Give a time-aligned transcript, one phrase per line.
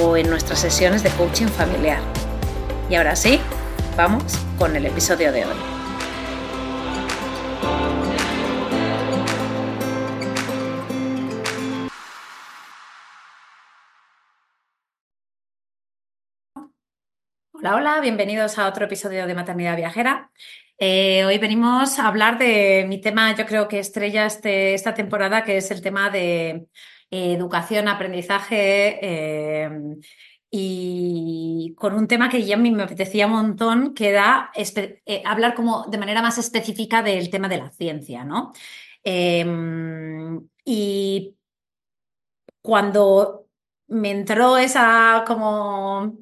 [0.00, 2.00] o en nuestras sesiones de coaching familiar.
[2.88, 3.40] Y ahora sí,
[3.96, 4.24] vamos
[4.58, 5.56] con el episodio de hoy.
[17.52, 20.30] Hola, hola, bienvenidos a otro episodio de Maternidad Viajera.
[20.78, 25.44] Eh, hoy venimos a hablar de mi tema, yo creo que estrella este, esta temporada,
[25.44, 26.66] que es el tema de
[27.12, 29.70] educación, aprendizaje eh,
[30.50, 35.22] y con un tema que ya a mí me apetecía un montón, que era eh,
[35.24, 38.52] hablar como de manera más específica del tema de la ciencia, ¿no?
[39.04, 41.36] Em, y
[42.62, 43.48] cuando
[43.88, 46.18] me entró esa como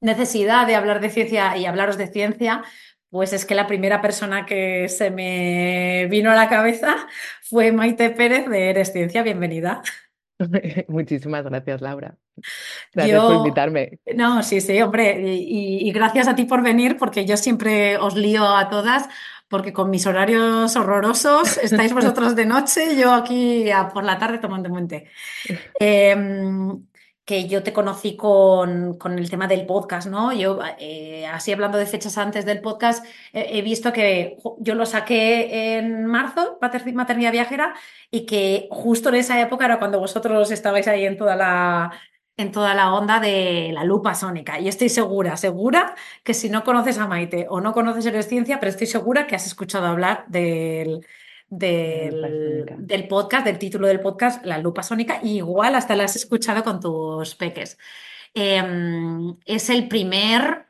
[0.00, 2.62] necesidad de hablar de ciencia y hablaros de ciencia,
[3.10, 7.06] pues es que la primera persona que se me vino a la cabeza
[7.42, 9.22] fue Maite Pérez de Eres Ciencia.
[9.22, 9.82] Bienvenida.
[10.88, 12.16] Muchísimas gracias, Laura.
[12.92, 13.98] Gracias por invitarme.
[14.14, 18.44] No, sí, sí, hombre, y, gracias a ti por venir, porque yo siempre os lío
[18.44, 19.08] a todas,
[19.48, 24.68] porque con mis horarios horrorosos estáis vosotros de noche, yo aquí por la tarde tomando
[24.68, 25.08] monte.
[25.78, 26.16] Eh,
[27.24, 30.32] que yo te conocí con, el tema del podcast, ¿no?
[30.32, 35.76] Yo, eh, así hablando de fechas antes del podcast, he visto que yo lo saqué
[35.78, 37.74] en marzo, Maternidad Viajera,
[38.10, 41.92] y que justo en esa época era cuando vosotros estabais ahí en toda la,
[42.36, 44.58] en toda la onda de la lupa sónica.
[44.60, 48.70] Y estoy segura, segura que si no conoces a Maite o no conoces Ciencia, pero
[48.70, 51.06] estoy segura que has escuchado hablar del
[51.58, 56.64] del, podcast, del título del podcast, La Lupa Sónica, y igual hasta la has escuchado
[56.64, 57.78] con tus peques.
[58.34, 60.66] Em, es el primer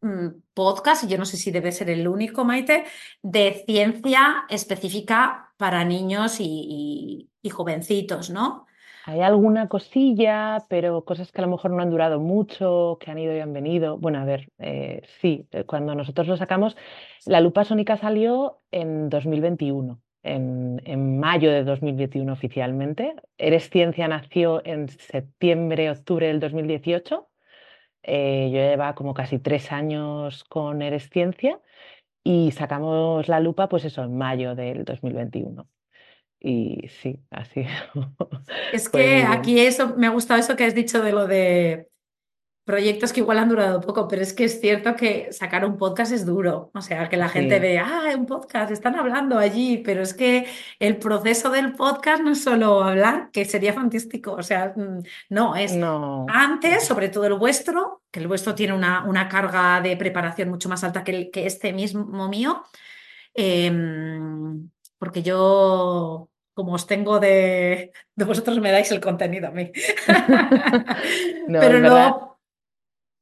[0.00, 2.84] mm, podcast, y yo no sé si debe ser el único, Maite,
[3.22, 8.67] de ciencia específica para niños y jovencitos, ¿no?
[9.08, 13.18] Hay alguna cosilla, pero cosas que a lo mejor no han durado mucho, que han
[13.18, 13.96] ido y han venido.
[13.96, 16.76] Bueno, a ver, eh, sí, eh, cuando nosotros lo sacamos,
[17.24, 23.14] la lupa sónica salió en 2021, en, en mayo de 2021 oficialmente.
[23.38, 27.30] Eres Ciencia nació en septiembre, octubre del 2018.
[28.02, 31.60] Eh, yo llevaba como casi tres años con Eres Ciencia
[32.24, 35.66] y sacamos la lupa, pues eso, en mayo del 2021.
[36.40, 37.66] Y sí, así.
[38.72, 41.88] Es que aquí eso, me ha gustado eso que has dicho de lo de
[42.68, 46.12] proyectos que igual han durado poco, pero es que es cierto que sacar un podcast
[46.12, 46.70] es duro.
[46.74, 50.46] O sea, que la gente ve, ah, un podcast, están hablando allí, pero es que
[50.78, 54.32] el proceso del podcast no es solo hablar, que sería fantástico.
[54.32, 54.98] O sea, mm,
[55.30, 55.74] no, es
[56.28, 60.68] antes, sobre todo el vuestro, que el vuestro tiene una, una carga de preparación mucho
[60.68, 62.64] más alta que, el, que este mismo mío.
[63.32, 64.68] Em,
[64.98, 69.70] porque yo, como os tengo de, de vosotros, me dais el contenido a mí.
[71.48, 72.28] Pero luego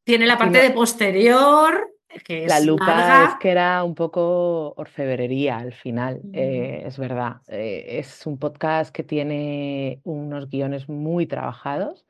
[0.05, 1.93] tiene la parte de posterior.
[2.25, 7.43] Que es la lupa es que era un poco orfebrería al final, eh, es verdad.
[7.49, 12.07] Eh, es un podcast que tiene unos guiones muy trabajados.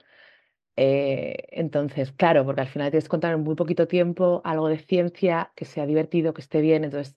[0.77, 4.79] Eh, entonces, claro, porque al final tienes que contar en muy poquito tiempo algo de
[4.79, 6.85] ciencia que sea divertido, que esté bien.
[6.85, 7.17] Entonces,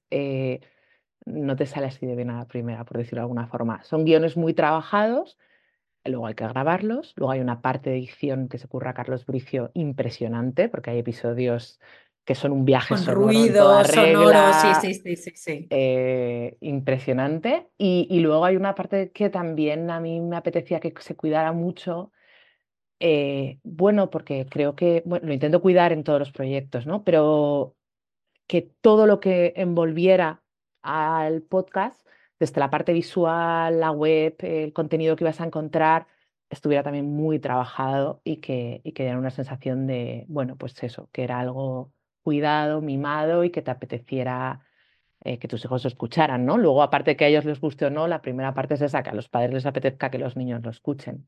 [1.26, 3.84] no te sale así de bien a la primera, por decirlo de alguna forma.
[3.84, 5.38] Son guiones muy trabajados,
[6.06, 9.26] luego hay que grabarlos, luego hay una parte de edición que se ocurra a Carlos
[9.26, 11.80] Bricio impresionante, porque hay episodios
[12.26, 15.68] que son un viaje Con ruidos, sonoros, sí, sí, sí, sí.
[15.72, 17.70] Eh, impresionante.
[17.78, 22.12] Y, luego hay una parte que también a mí me apetecía que se cuidara mucho.
[23.00, 27.04] Eh, bueno, porque creo que, bueno, lo intento cuidar en todos los proyectos, ¿no?
[27.04, 27.76] Pero
[28.46, 30.44] que todo lo que envolviera
[30.82, 32.08] al podcast,
[32.40, 36.08] desde la parte visual, la web, el contenido que vas a encontrar,
[36.50, 41.10] estuviera también muy trabajado y que, y que diera una sensación de, bueno, pues eso,
[41.12, 41.92] que era algo
[42.24, 44.62] cuidado, mimado y que te apeteciera
[45.22, 46.58] eh, que tus hijos lo escucharan, ¿no?
[46.58, 49.04] Luego, aparte de que a ellos les guste o no, la primera parte es esa,
[49.04, 51.28] que a los padres les apetezca que los niños lo escuchen.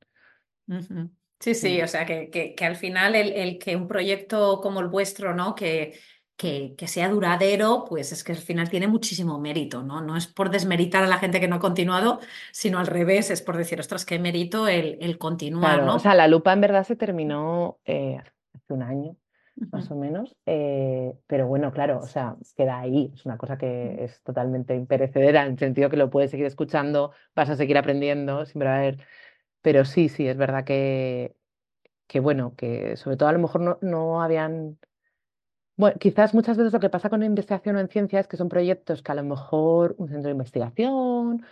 [1.39, 1.83] Sí, sí, mm.
[1.83, 5.55] o sea, que, que, al final el, el, que un proyecto como el vuestro, ¿no?
[5.55, 5.99] Que,
[6.35, 10.01] que, que, sea duradero, pues es que al final tiene muchísimo mérito, ¿no?
[10.01, 12.19] No es por desmeritar a la gente que no ha continuado,
[12.51, 15.95] sino al revés, es por decir, ostras, qué mérito el, el continuar, ¿no?
[15.95, 18.17] O sea, la lupa en verdad se terminó eh,
[18.53, 19.15] hace un año,
[19.71, 24.03] más o menos, eh, pero bueno, claro, o sea, queda ahí, es una cosa que
[24.03, 28.45] es totalmente imperecedera, en el sentido que lo puedes seguir escuchando, vas a seguir aprendiendo,
[28.45, 28.97] siempre va a haber,
[29.61, 31.35] pero sí, sí, es verdad que,
[32.07, 34.79] que bueno, que sobre todo a lo mejor no, no habían
[35.81, 38.49] bueno, quizás muchas veces lo que pasa con investigación o en ciencia es que son
[38.49, 41.43] proyectos que a lo mejor un centro de investigación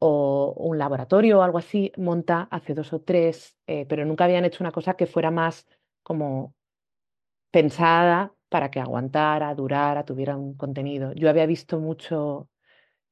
[0.00, 4.44] o un laboratorio o algo así monta hace dos o tres, eh, pero nunca habían
[4.44, 5.68] hecho una cosa que fuera más
[6.02, 6.56] como
[7.52, 11.12] pensada para que aguantara, durara, tuviera un contenido.
[11.14, 12.48] Yo había visto mucho,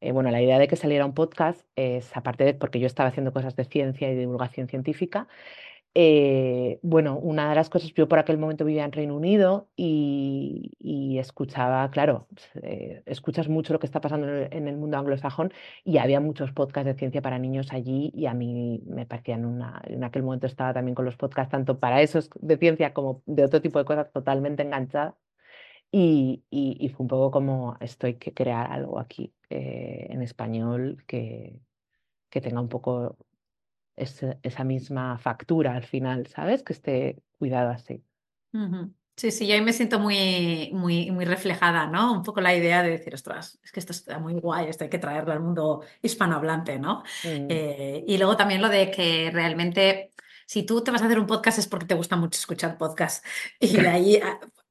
[0.00, 3.10] eh, bueno, la idea de que saliera un podcast es aparte de porque yo estaba
[3.10, 5.28] haciendo cosas de ciencia y divulgación científica,
[5.98, 10.70] eh, bueno, una de las cosas, yo por aquel momento vivía en Reino Unido y,
[11.18, 12.28] escuchaba, claro,
[12.62, 15.54] eh, escuchas mucho lo que está pasando en el, mundo anglosajón
[15.84, 19.80] y había muchos podcasts de ciencia para niños allí y a mí me parecían una,
[19.86, 23.44] en aquel momento estaba también con los podcasts tanto para esos de ciencia como de
[23.44, 25.16] otro tipo de cosas totalmente enganchada
[25.90, 26.44] y,
[26.94, 31.58] fue un poco como estoy que crear algo aquí eh, en español que,
[32.30, 33.16] que tenga un poco
[33.96, 36.62] esa misma factura al final, ¿sabes?
[36.62, 38.02] Que esté cuidado así.
[39.16, 42.12] Sí, sí, yo ahí me siento muy, muy, muy reflejada, ¿no?
[42.12, 44.90] Un poco la idea de decir, ostras, es que esto está muy guay, esto hay
[44.90, 47.02] que traerlo al mundo hispanohablante, ¿no?
[47.24, 47.46] Mm.
[47.48, 50.10] Eh, y luego también lo de que realmente,
[50.44, 53.24] si tú te vas a hacer un podcast es porque te gusta mucho escuchar podcast.
[53.60, 54.20] Y de ahí,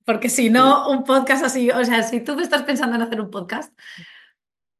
[0.05, 3.31] porque si no, un podcast así, o sea, si tú estás pensando en hacer un
[3.31, 3.73] podcast,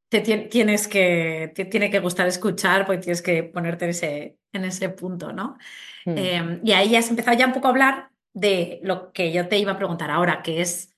[0.10, 4.66] te tienes que, te tiene que gustar escuchar porque tienes que ponerte en ese, en
[4.66, 5.58] ese punto, ¿no?
[6.06, 6.18] Hmm.
[6.18, 9.58] Em, y ahí has empezado ya un poco a hablar de lo que yo te
[9.58, 10.96] iba a preguntar ahora, que es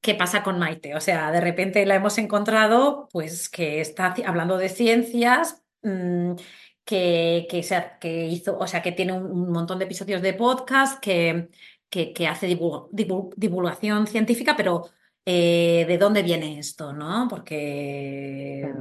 [0.00, 0.94] qué pasa con Maite.
[0.94, 6.32] O sea, de repente la hemos encontrado, pues que está hablando de ciencias, mm,
[6.84, 7.62] que, que,
[8.00, 11.48] que, hizo, o sea, que tiene un, montón de episodios de podcast, que,
[11.88, 14.90] que, hace divulgación científica, pero
[15.24, 17.26] eh, de dónde viene esto, ¿no?
[17.28, 18.72] Porque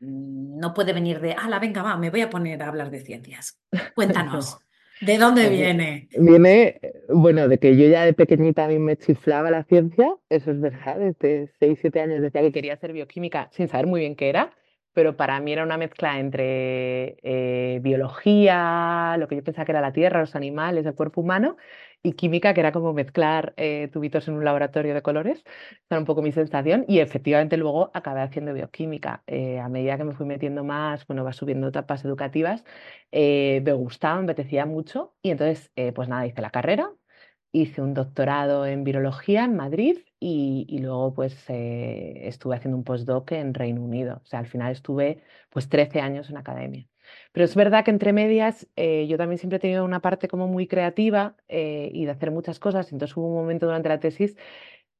[0.00, 3.60] no puede venir de, la venga, va, me voy a poner a hablar de ciencias.
[3.94, 4.58] Cuéntanos.
[5.00, 6.08] ¿De dónde viene?
[6.18, 10.50] Viene, bueno, de que yo ya de pequeñita a mí me chiflaba la ciencia, eso
[10.50, 14.14] es verdad, desde 6, 7 años decía que quería hacer bioquímica sin saber muy bien
[14.14, 14.52] qué era,
[14.92, 19.80] pero para mí era una mezcla entre eh, biología, lo que yo pensaba que era
[19.80, 21.56] la tierra, los animales, el cuerpo humano,
[22.02, 25.44] y química, que era como mezclar eh, tubitos en un laboratorio de colores.
[25.90, 26.84] Era un poco mi sensación.
[26.88, 29.22] Y efectivamente luego acabé haciendo bioquímica.
[29.26, 32.64] Eh, a medida que me fui metiendo más, bueno, va subiendo etapas educativas,
[33.12, 35.14] me gustaba, me apetecía mucho.
[35.22, 36.90] Y entonces, pues nada, hice la carrera,
[37.52, 43.32] hice un doctorado en virología en Madrid y, luego pues eh, estuve haciendo un postdoc
[43.32, 44.20] en Reino Unido.
[44.24, 46.86] O sea, al final estuve pues 13 años en academia.
[47.32, 50.46] Pero es verdad que entre medias eh, yo también siempre he tenido una parte como
[50.46, 52.92] muy creativa eh, y de hacer muchas cosas.
[52.92, 54.36] Entonces hubo un momento durante la tesis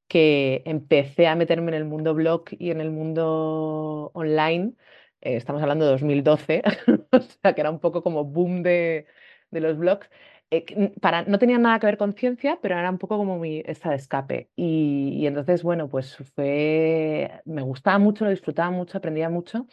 [0.07, 4.73] que empecé a meterme en el mundo blog y en el mundo online.
[5.21, 6.63] estamos hablando de 2012,
[7.11, 9.07] o sea que era un poco como boom de,
[9.51, 10.09] de los blogs.
[10.53, 13.63] Eh, para, no tenía nada que ver con ciencia, pero era un poco como mi
[13.65, 14.49] esta de escape.
[14.55, 19.67] Y, entonces, bueno, pues fue, me gustaba mucho, lo disfrutaba mucho, aprendía mucho.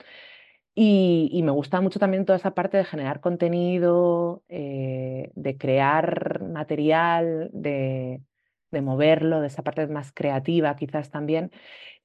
[0.75, 7.51] Y, me gustaba mucho también toda esa parte de generar contenido, eh, de crear material,
[7.53, 8.23] de,
[8.71, 11.51] de, moverlo, de esa parte más creativa quizás también.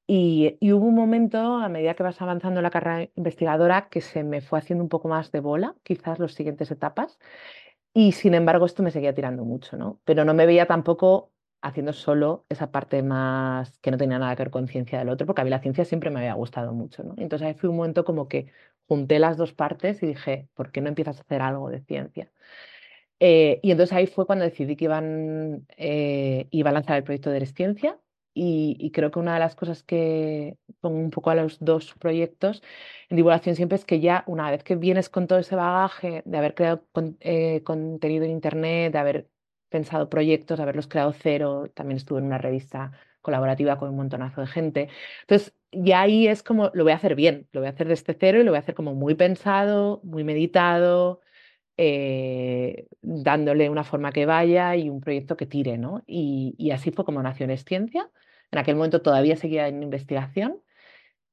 [0.07, 4.01] Y, y, hubo un momento, a medida que vas avanzando en la carrera investigadora, que
[4.01, 7.19] se me fue haciendo un poco más de bola, quizás las siguientes etapas.
[7.93, 10.01] Y sin embargo, esto me seguía tirando mucho, ¿no?
[10.05, 11.31] Pero no me veía tampoco
[11.61, 15.25] haciendo solo esa parte más que no tenía nada que ver con ciencia del otro,
[15.27, 17.13] porque a mí la ciencia siempre me había gustado mucho, ¿no?
[17.17, 18.51] Entonces ahí fue un momento como que
[18.87, 22.31] junté las dos partes y dije, ¿por qué no empiezas a hacer algo de ciencia?
[23.19, 27.29] Eh, y entonces ahí fue cuando decidí que iban, eh, iba a lanzar el proyecto
[27.29, 27.97] de Ciencia
[28.33, 32.63] y, creo que una de las cosas que pongo un poco a los dos proyectos
[33.09, 36.37] en divulgación siempre es que ya una vez que vienes con todo ese bagaje de
[36.37, 36.83] haber creado
[37.19, 39.29] eh, contenido en Internet, de haber
[39.69, 44.41] pensado proyectos, de haberlos creado cero, también estuve en una revista colaborativa con un montonazo
[44.41, 44.89] de gente.
[45.21, 48.13] Entonces, ya ahí es como, lo voy a hacer bien, lo voy a hacer desde
[48.13, 51.21] cero y lo voy a hacer como muy pensado, muy meditado,
[51.77, 56.03] eh, dándole una forma que vaya y un proyecto que tire, ¿no?
[56.05, 58.09] Y, así fue como nació Ciencia.
[58.51, 60.61] En aquel momento todavía seguía en investigación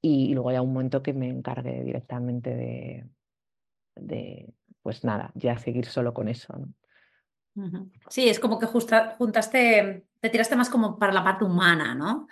[0.01, 3.07] y, luego ya un momento que me encargué directamente de,
[3.97, 6.55] de, pues nada, ya seguir solo con eso.
[8.09, 12.29] Sí, es como que juntaste, te tiraste más como para la parte humana, ¿no?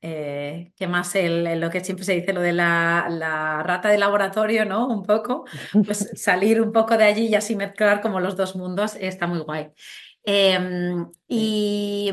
[0.00, 4.64] Eh, que más el, lo que siempre se dice, lo de la, rata de laboratorio,
[4.64, 4.86] ¿no?
[4.86, 5.44] Un poco,
[5.84, 9.40] pues salir un poco de allí y así mezclar como los dos mundos está muy
[9.40, 9.72] guay.
[10.22, 12.12] Em, y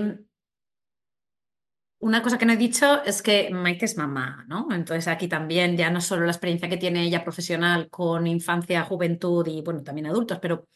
[2.00, 4.68] una cosa que no he dicho es que Maite es mamá, ¿no?
[4.72, 9.46] Entonces aquí también ya no solo la experiencia que tiene ella profesional con infancia, juventud
[9.48, 10.68] y, bueno, también adultos, pero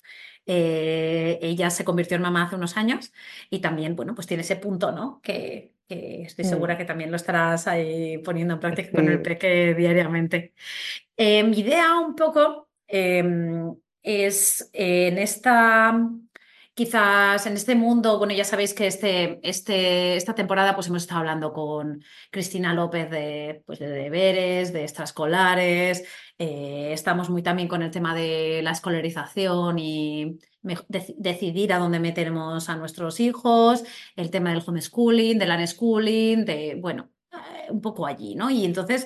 [0.46, 3.12] eh, ella se convirtió en mamá hace unos años
[3.50, 5.22] y también, bueno, pues tiene ese punto, ¿no?
[5.22, 10.53] Que, estoy segura que también lo estarás ahí poniendo en práctica con el peque diariamente.
[11.17, 16.00] Eh, mi idea un poco em, es en esta
[16.79, 21.19] quizás en este mundo, bueno, ya sabéis que este, este, esta temporada pues hemos estado
[21.19, 26.05] hablando con Cristina López de, pues, de deberes, de extraescolares,
[26.38, 30.39] eh, estamos muy también con el tema de la escolarización y
[31.17, 33.83] decidir a dónde metemos a nuestros hijos,
[34.15, 38.50] el tema del homeschooling, del unschooling, de, bueno, eh, un poco allí, ¿no?
[38.50, 39.05] Y entonces,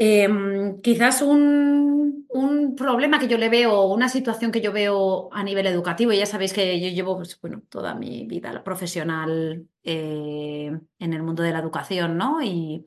[0.00, 5.44] em, quizás un, un, problema que yo le veo, una situación que yo veo a
[5.44, 10.72] nivel educativo, y ya sabéis que yo llevo, pues, bueno, toda mi vida profesional eh,
[10.98, 12.42] en el mundo de la educación, ¿no?
[12.42, 12.86] Y,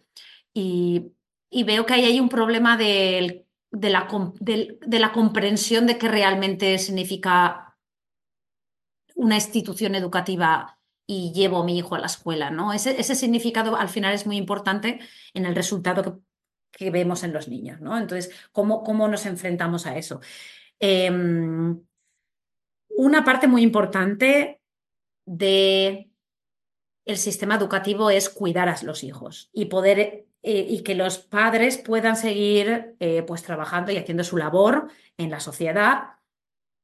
[1.53, 4.07] y veo que ahí hay un problema de, la,
[4.39, 7.77] de, la, comprensión de qué realmente significa
[9.15, 12.73] una institución educativa y llevo a mi hijo a la escuela, ¿no?
[12.73, 14.99] Ese, ese significado al final es muy importante
[15.35, 16.32] en el resultado que,
[16.79, 17.97] vemos en los niños, ¿no?
[17.97, 20.21] Entonces, ¿cómo, cómo nos enfrentamos a eso?
[20.79, 21.79] Em,
[22.89, 24.61] una parte muy importante
[25.25, 26.09] de
[27.15, 32.17] sistema educativo es cuidar a los hijos y poder eh, y que los padres puedan
[32.17, 36.15] seguir eh, pues trabajando y haciendo su labor en la sociedad.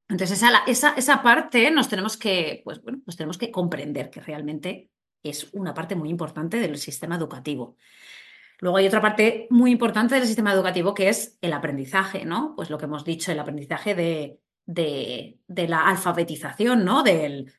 [0.08, 4.22] Entonces, esa, esa, esa parte nos tenemos que, pues, bueno, nos tenemos que comprender que
[4.22, 4.90] realmente
[5.24, 7.76] es una parte muy importante del sistema educativo.
[8.60, 12.54] Luego hay otra parte muy importante del sistema educativo que es el aprendizaje, ¿no?
[12.56, 17.04] Pues lo que hemos dicho, el aprendizaje de, de, la alfabetización, ¿no?
[17.04, 17.52] Del,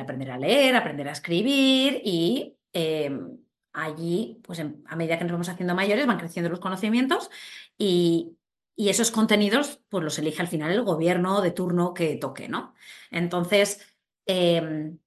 [0.00, 3.38] aprender a leer, aprender a escribir y em,
[3.72, 7.30] allí, pues a medida que nos vamos haciendo mayores, van creciendo los conocimientos
[7.78, 8.36] y,
[8.76, 12.72] esos contenidos, pues los elige al final el gobierno de turno que toque, ¿no?
[13.10, 13.94] Entonces,
[14.24, 14.98] em,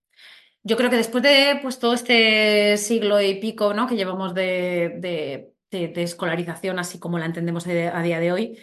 [0.63, 3.87] yo creo que después de pues, todo este siglo y pico ¿no?
[3.87, 8.59] que llevamos de, escolarización, así como la entendemos a día de hoy,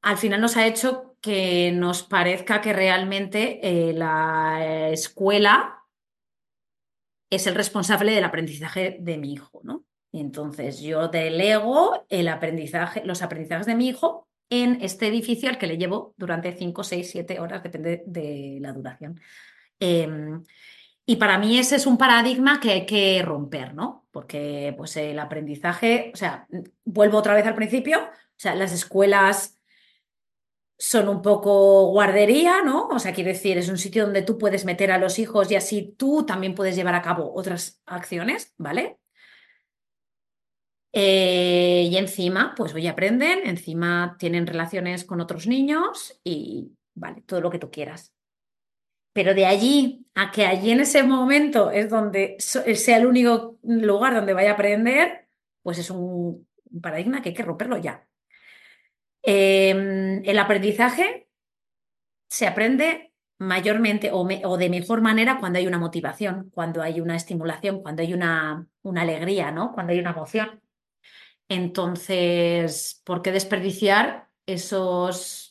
[0.00, 5.82] al final nos ha hecho que nos parezca que realmente eh, la escuela
[7.30, 9.84] es el responsable del aprendizaje de mi hijo, ¿no?
[10.10, 15.66] entonces yo delego el aprendizaje, los aprendizajes de mi hijo en este edificio al que
[15.66, 19.20] le llevo durante 5, 6, 7 horas, depende de la duración.
[19.78, 20.42] Em,
[21.10, 24.06] y para mí ese es un paradigma que hay que romper, ¿no?
[24.10, 26.46] Porque pues el aprendizaje, o sea,
[26.84, 29.58] vuelvo otra vez al principio, o sea, las escuelas
[30.76, 32.88] son un poco guardería, ¿no?
[32.88, 35.56] O sea, quiero decir, es un sitio donde tú puedes meter a los hijos y
[35.56, 38.98] así tú también puedes llevar a cabo otras acciones, ¿vale?
[40.92, 47.40] Eh, y encima, pues hoy aprenden, encima tienen relaciones con otros niños y, vale, todo
[47.40, 48.12] lo que tú quieras.
[49.18, 54.14] Pero de allí a que allí en ese momento es donde sea el único lugar
[54.14, 55.26] donde vaya a aprender,
[55.60, 56.46] pues es un
[56.80, 58.06] paradigma que hay que romperlo ya.
[59.20, 61.28] Em, el aprendizaje
[62.28, 67.82] se aprende mayormente o, de mejor manera cuando hay una motivación, cuando hay una estimulación,
[67.82, 69.72] cuando hay una, una alegría, ¿no?
[69.72, 70.62] Cuando hay una emoción.
[71.48, 75.47] Entonces, ¿por qué desperdiciar esos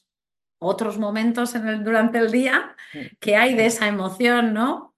[0.59, 2.75] otros momentos en el, durante el día
[3.19, 4.95] que hay de esa emoción, ¿no?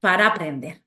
[0.00, 0.82] Para aprender.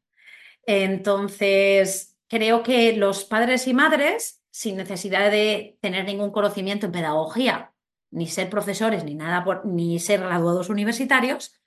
[0.66, 7.74] Entonces, creo que los padres y madres sin necesidad de tener ningún conocimiento en pedagogía,
[8.12, 11.60] ni ser profesores, ni nada, ni ser graduados universitarios,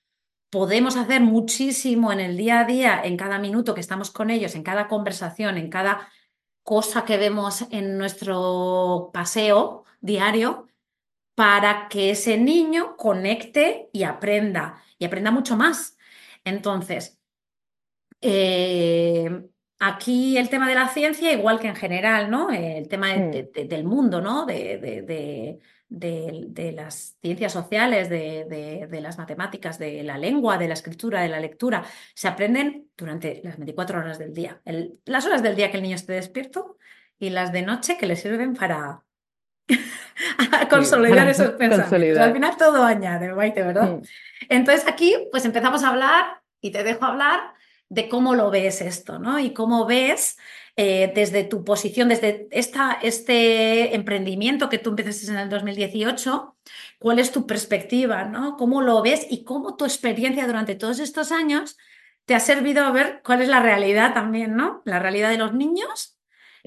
[0.51, 4.55] podemos hacer muchísimo en el día a día, en cada minuto que estamos con ellos,
[4.55, 6.09] en cada conversación, en cada
[6.63, 10.69] cosa que vemos en nuestro paseo diario,
[11.37, 15.97] para que ese niño conecte y aprenda, y aprenda mucho más.
[16.45, 17.21] Entonces,
[18.21, 19.31] eh,
[19.79, 22.49] Aquí el tema de la ciencia, igual que en general, ¿no?
[22.51, 24.47] El tema de- Mm, de- del mundo, ¿no?
[24.47, 25.59] De,
[26.75, 31.85] las ciencias sociales, de, las matemáticas, de la lengua, de la escritura, de la lectura,
[32.15, 34.63] se aprenden durante las 24 horas del día.
[34.65, 36.79] El- las horas del día que el niño esté despierto
[37.19, 39.03] y las de noche que le sirven para
[39.69, 39.79] sí,
[40.71, 42.23] consolidar esos pensamientos.
[42.23, 43.91] Al final todo añade, Maite, ¿verdad?
[43.91, 44.03] Mm,
[44.49, 47.55] Entonces aquí pues empezamos a hablar y te dejo hablar
[47.89, 49.39] de cómo lo ves esto, ¿no?
[49.39, 50.37] Y cómo ves
[50.77, 56.57] eh, desde tu posición, desde esta, este emprendimiento que tú empezaste en el 2018,
[56.99, 58.57] cuál es tu perspectiva, ¿no?
[58.57, 61.77] ¿Cómo lo ves y cómo tu experiencia durante todos estos años
[62.27, 64.83] te ha servido a ver cuál es la realidad también, ¿no?
[64.85, 66.16] La realidad de los niños.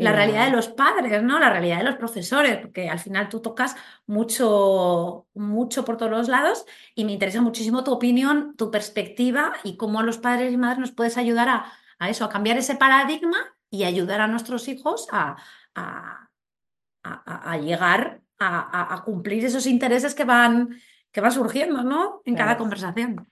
[0.03, 1.39] La realidad de los padres, ¿no?
[1.39, 3.75] La realidad de los profesores, porque al final tú tocas
[4.08, 6.65] mucho, mucho por todos los lados
[6.96, 10.91] y me interesa muchísimo tu opinión, tu perspectiva y cómo los padres y madres nos
[10.91, 11.65] puedes ayudar a,
[12.00, 13.38] a eso, a cambiar ese paradigma
[13.70, 15.36] y ayudar a nuestros hijos a,
[15.75, 16.29] a-
[17.03, 20.70] a- llegar a, cumplir esos intereses que van,
[21.12, 22.22] que van surgiendo, ¿no?
[22.25, 23.27] En cada conversación.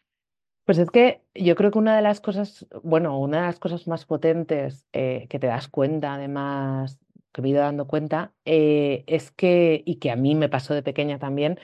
[0.68, 3.88] Pues es que yo creo que una de las cosas, bueno, una de las cosas
[3.88, 7.00] más potentes eh, que te das cuenta, además,
[7.32, 10.74] que me he ido dando cuenta, eh, es que, y que a mí me pasó
[10.74, 11.58] de pequeña también,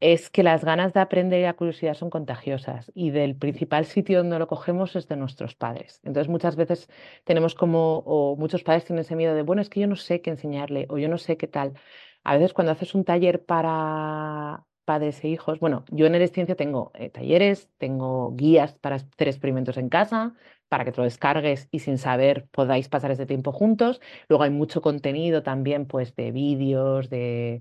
[0.00, 4.18] es que las ganas de aprender y la curiosidad son contagiosas y del principal sitio
[4.20, 6.00] donde lo cogemos es de nuestros padres.
[6.04, 6.88] Entonces muchas veces
[7.24, 10.22] tenemos como, o muchos padres tienen ese miedo de, bueno, es que yo no sé
[10.22, 11.74] qué enseñarle o yo no sé qué tal.
[12.24, 16.56] A veces cuando haces un taller para padres e hijos, bueno, yo en Eres Ciencia
[16.56, 20.34] tengo eh, talleres, tengo guías para hacer experimentos en casa,
[20.68, 24.00] para que te lo descargues y sin saber podáis pasar ese tiempo juntos.
[24.28, 27.60] Luego hay mucho contenido también, pues, de vídeos, de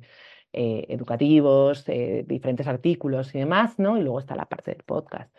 [0.53, 3.97] eh, educativos, eh, diferentes artículos y demás, ¿no?
[3.97, 5.29] Y luego está la parte del podcast.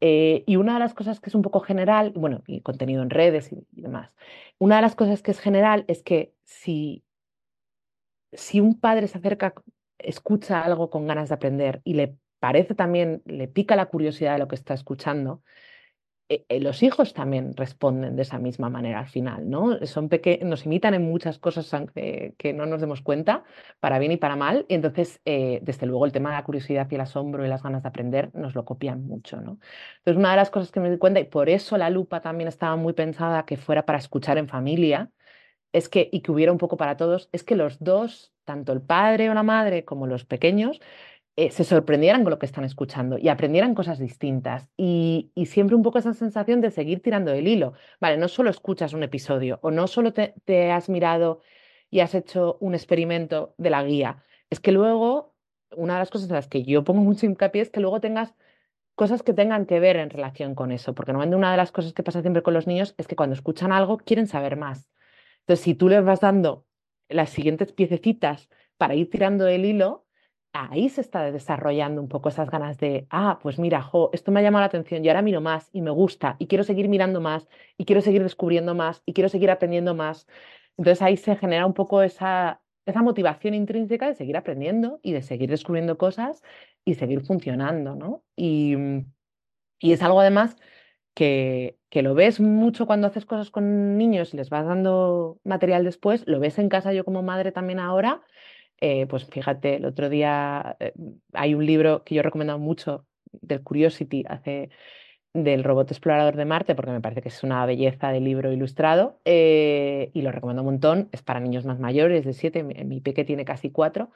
[0.00, 3.10] Eh, y una de las cosas que es un poco general, bueno, y contenido en
[3.10, 4.10] redes y, y demás,
[4.58, 7.04] una de las cosas que es general es que si,
[8.32, 9.54] si un padre se acerca,
[10.04, 14.38] escucha algo con ganas de aprender y le parece también, le pica la curiosidad de
[14.40, 15.42] lo que está escuchando,
[16.28, 19.84] eh, eh, los hijos también responden de esa misma manera al final, ¿no?
[19.86, 23.44] Son peque nos imitan en muchas cosas eh, que no nos demos cuenta,
[23.80, 26.94] para bien y para mal, y entonces, desde luego, el tema de la curiosidad y
[26.94, 29.58] el asombro y las ganas de aprender nos lo copian mucho, ¿no?
[29.98, 32.48] Entonces, una de las cosas que me di cuenta, y por eso la lupa también
[32.48, 35.10] estaba muy pensada que fuera para escuchar en familia,
[35.72, 38.82] es que, y que hubiera un poco para todos, es que los dos, tanto el
[38.82, 40.80] padre o la madre como los pequeños,
[41.36, 44.68] eh, se sorprendieran con lo que están escuchando y aprendieran cosas distintas.
[44.76, 47.72] Y, y siempre un poco esa sensación de seguir tirando del hilo.
[48.00, 51.40] Vale, no solo escuchas un episodio o no solo te, te has mirado
[51.90, 55.34] y has hecho un experimento de la guía, es que luego,
[55.76, 58.34] una de las cosas en las que yo pongo mucho hincapié es que luego tengas
[58.94, 61.92] cosas que tengan que ver en relación con eso, porque normalmente una de las cosas
[61.94, 64.88] que pasa siempre con los niños es que cuando escuchan algo quieren saber más.
[65.42, 66.66] Entonces, si tú les vas dando
[67.08, 70.06] las siguientes piececitas para ir tirando el hilo,
[70.52, 74.40] ahí se está desarrollando un poco esas ganas de, ah, pues mira, jo, esto me
[74.40, 77.20] ha llamado la atención y ahora miro más y me gusta y quiero seguir mirando
[77.20, 80.26] más y quiero seguir descubriendo más y quiero seguir aprendiendo más.
[80.76, 85.22] Entonces ahí se genera un poco esa, esa motivación intrínseca de seguir aprendiendo y de
[85.22, 86.42] seguir descubriendo cosas
[86.84, 88.24] y seguir funcionando, ¿no?
[88.36, 88.74] Y,
[89.78, 90.56] y es algo además
[91.14, 95.84] que, que lo ves mucho cuando haces cosas con niños y les vas dando material
[95.84, 98.22] después, lo ves en casa yo como madre también ahora.
[98.80, 100.92] Eh, pues fíjate, el otro día eh,
[101.32, 104.70] hay un libro que yo he recomendado mucho del Curiosity, hace,
[105.34, 109.20] del robot explorador de Marte, porque me parece que es una belleza de libro ilustrado
[109.24, 111.08] eh, y lo recomiendo un montón.
[111.12, 114.10] Es para niños más mayores, de siete, mi, mi peque tiene casi cuatro.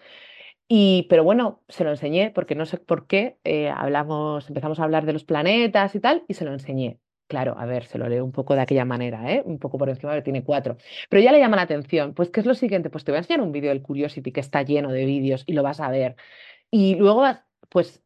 [0.69, 4.85] Y, pero bueno, se lo enseñé porque no sé por qué eh, hablamos, empezamos a
[4.85, 7.01] hablar de los planetas y tal, y se lo enseñé.
[7.29, 9.43] Claro, a ver, se lo leo un poco de aquella manera, ¿eh?
[9.45, 10.77] Un poco por encima, que tiene cuatro.
[11.09, 12.15] Pero ya le llama la atención.
[12.15, 12.89] Pues, ¿qué es lo siguiente?
[12.89, 15.53] Pues te voy a enseñar un vídeo del Curiosity que está lleno de vídeos y
[15.53, 16.17] lo vas a ver.
[16.71, 17.25] Y luego,
[17.69, 18.03] pues,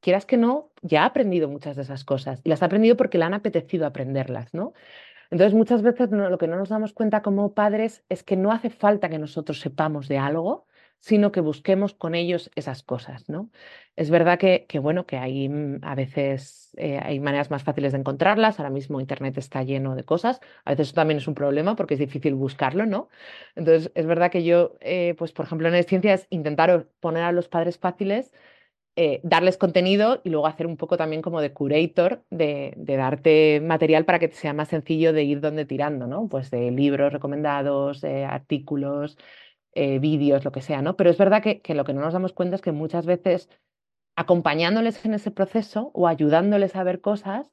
[0.00, 2.40] quieras que no, ya ha aprendido muchas de esas cosas.
[2.44, 4.72] Y las ha aprendido porque le han apetecido aprenderlas, ¿no?
[5.30, 8.70] Entonces, muchas veces lo que no nos damos cuenta como padres es que no hace
[8.70, 10.65] falta que nosotros sepamos de algo,
[11.00, 13.50] sino que busquemos con ellos esas cosas, ¿no?
[13.96, 17.98] Es verdad que, bueno, que hay mm, a veces eh, hay maneras más fáciles de
[17.98, 18.58] encontrarlas.
[18.58, 20.40] Ahora mismo Internet está lleno de cosas.
[20.64, 23.08] A veces eso también es un problema porque es difícil buscarlo, ¿no?
[23.54, 27.32] Entonces, es verdad que yo, eh, pues, por ejemplo, en ciencia es intentar poner a
[27.32, 28.32] los padres fáciles
[28.98, 34.06] eh, darles contenido y luego hacer un poco también como de curator, de, darte material
[34.06, 36.28] para que sea más sencillo de ir donde tirando, ¿no?
[36.28, 39.18] Pues de libros recomendados, artículos,
[39.76, 40.96] eh, vídeos, lo que sea, ¿no?
[40.96, 43.48] Pero es verdad que, lo que no nos damos cuenta es que muchas veces
[44.16, 47.52] acompañándoles en ese proceso o ayudándoles a ver cosas,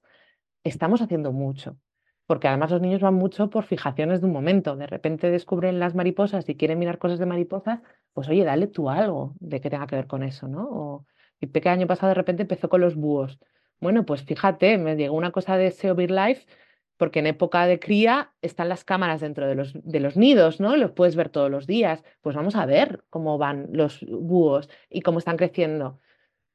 [0.64, 1.78] estamos haciendo mucho.
[2.26, 4.76] porque además los niños van mucho por fijaciones de un momento.
[4.78, 7.82] De repente descubren las mariposas y quieren mirar cosas de mariposas,
[8.14, 10.64] pues oye, dale tú algo de que tenga que ver con eso, ¿no?
[10.72, 11.06] O
[11.42, 13.40] mi peque año pasado de repente empezó con los búhos.
[13.82, 16.46] Bueno, pues fíjate, me llegó una cosa de SEO Life
[16.98, 20.76] porque en época de cría están las cámaras dentro de los, de los nidos, ¿no?
[20.76, 22.04] Los puedes ver todos los días.
[22.22, 26.00] Pues vamos a ver cómo van los búhos y cómo están creciendo.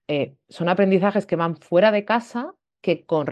[0.09, 3.27] Eh, son aprendizajes que van fuera de casa, que con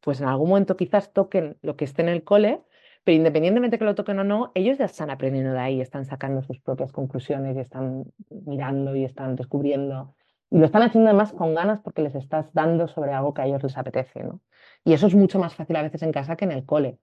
[0.00, 2.60] pues en algún momento quizás toquen lo que esté en el cole,
[3.04, 6.42] pero independientemente que lo toquen o no, ellos ya están aprendiendo de ahí, están sacando
[6.42, 10.15] sus propias conclusiones y están mirando y están descubriendo.
[10.50, 13.46] Y lo están haciendo además con ganas porque les estás dando sobre algo que a
[13.46, 14.40] ellos les apetece, ¿no?
[14.84, 16.98] Y eso es mucho más fácil a veces en casa que en el cole.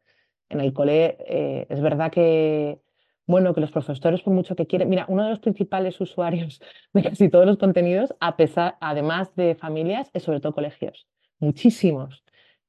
[0.50, 2.80] En el cole eh, es verdad que,
[3.26, 6.62] bueno, que los profesores por mucho que quieren, mira, uno de los principales usuarios
[6.94, 11.08] de casi todos los contenidos, a pesar, además de familias, es sobre todo colegios.
[11.40, 12.24] Muchísimos.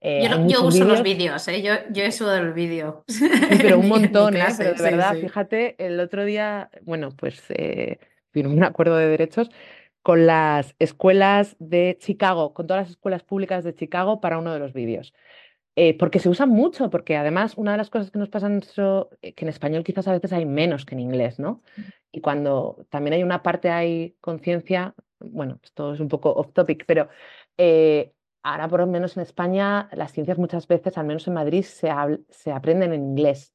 [0.07, 1.63] Eh, yo, uso los vídeos, ¿eh?
[1.63, 3.05] yo, yo he sudado el vídeo.
[3.63, 4.45] pero un montón, ¿eh?
[4.59, 7.99] Pero de verdad, fíjate, el otro día, bueno, pues eh,
[8.35, 9.49] un acuerdo de derechos
[10.05, 14.59] con las escuelas de Chicago, con todas las escuelas públicas de Chicago para uno de
[14.59, 15.15] los vídeos.
[15.77, 18.75] Eh, porque se usan mucho, porque además una de las cosas que nos pasan es
[19.23, 21.63] eh, que en español quizás a veces hay menos que en inglés, ¿no?
[22.13, 26.85] Y cuando también hay una parte, hay conciencia, bueno, esto es un poco off topic,
[26.87, 27.09] pero
[27.57, 28.13] eh,
[28.43, 31.89] ahora por lo menos en España las ciencias muchas veces, al menos en Madrid, se,
[32.29, 33.55] se aprenden en inglés,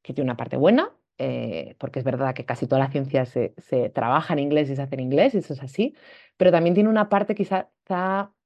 [0.00, 3.54] que tiene una parte buena eh, porque es verdad que casi toda la ciencia se,
[3.92, 5.94] trabaja en inglés y se hace en inglés, y eso es así,
[6.36, 7.70] pero también tiene una parte quizá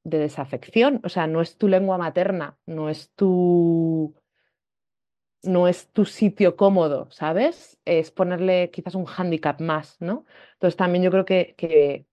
[0.04, 4.14] de desafección, o sea, no es tu lengua materna, no es tu,
[5.42, 7.78] no es tu sitio cómodo, ¿sabes?
[7.84, 10.24] Es ponerle quizás un hándicap más, ¿no?
[10.54, 12.06] Entonces también yo creo que, que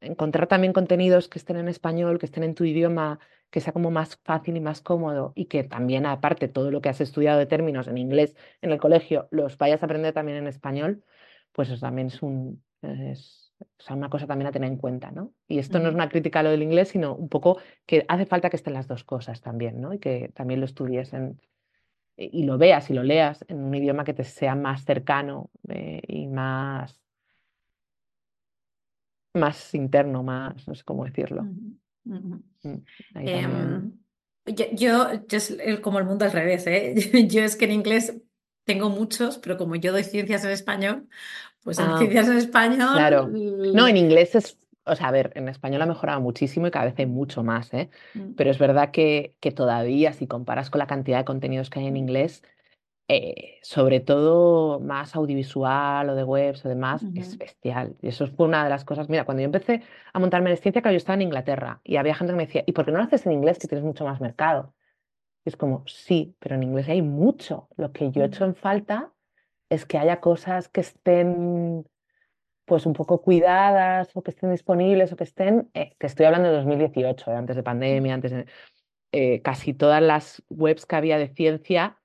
[0.00, 3.18] encontrar también contenidos que estén en español, que estén en tu idioma,
[3.50, 6.88] que sea como más fácil y más cómodo y que también aparte todo lo que
[6.88, 10.46] has estudiado de términos en inglés en el colegio los vayas a aprender también en
[10.46, 11.04] español,
[11.52, 13.52] pues eso también es, un, es
[13.88, 15.32] una cosa también a tener en cuenta, ¿no?
[15.46, 18.26] Y esto no es una crítica a lo del inglés, sino un poco que hace
[18.26, 19.94] falta que estén las dos cosas también, ¿no?
[19.94, 21.40] Y que también lo estudies en,
[22.16, 26.02] y lo veas y lo leas en un idioma que te sea más cercano eh,
[26.06, 27.00] y más
[29.34, 31.46] más interno, más, no sé cómo decirlo.
[33.14, 33.92] Em,
[34.46, 36.94] yo, es como el mundo al revés, ¿eh?
[37.28, 38.16] Yo es que en inglés
[38.64, 41.08] tengo muchos, pero como yo doy ciencias en español,
[41.62, 42.94] pues en ah, ciencias en español.
[42.94, 43.26] Claro.
[43.28, 44.58] No, en inglés es.
[44.84, 47.72] O sea, a ver, en español ha mejorado muchísimo y cada vez hay mucho más,
[47.74, 47.90] ¿eh?
[48.14, 48.32] Mm.
[48.36, 51.86] Pero es verdad que, que todavía, si comparas con la cantidad de contenidos que hay
[51.86, 52.42] en inglés,
[53.10, 57.96] eh, sobre todo más audiovisual o de webs o demás, es bestial.
[58.02, 59.08] Y eso fue una de las cosas.
[59.08, 62.14] Mira, cuando yo empecé a montarme en ciencia, claro, yo estaba en Inglaterra y había
[62.14, 64.04] gente que me decía, ¿y por qué no lo haces en inglés que tienes mucho
[64.04, 64.74] más mercado?
[65.42, 67.68] Y es como, sí, pero en inglés hay mucho.
[67.78, 69.10] Lo que yo he hecho en falta
[69.70, 71.88] es que haya cosas que estén
[72.66, 76.50] pues un poco cuidadas o que estén disponibles o que estén, eh, que estoy hablando
[76.50, 79.40] de 2018, eh, antes de pandemia, antes de...
[79.42, 81.97] casi todas las webs que había de ciencia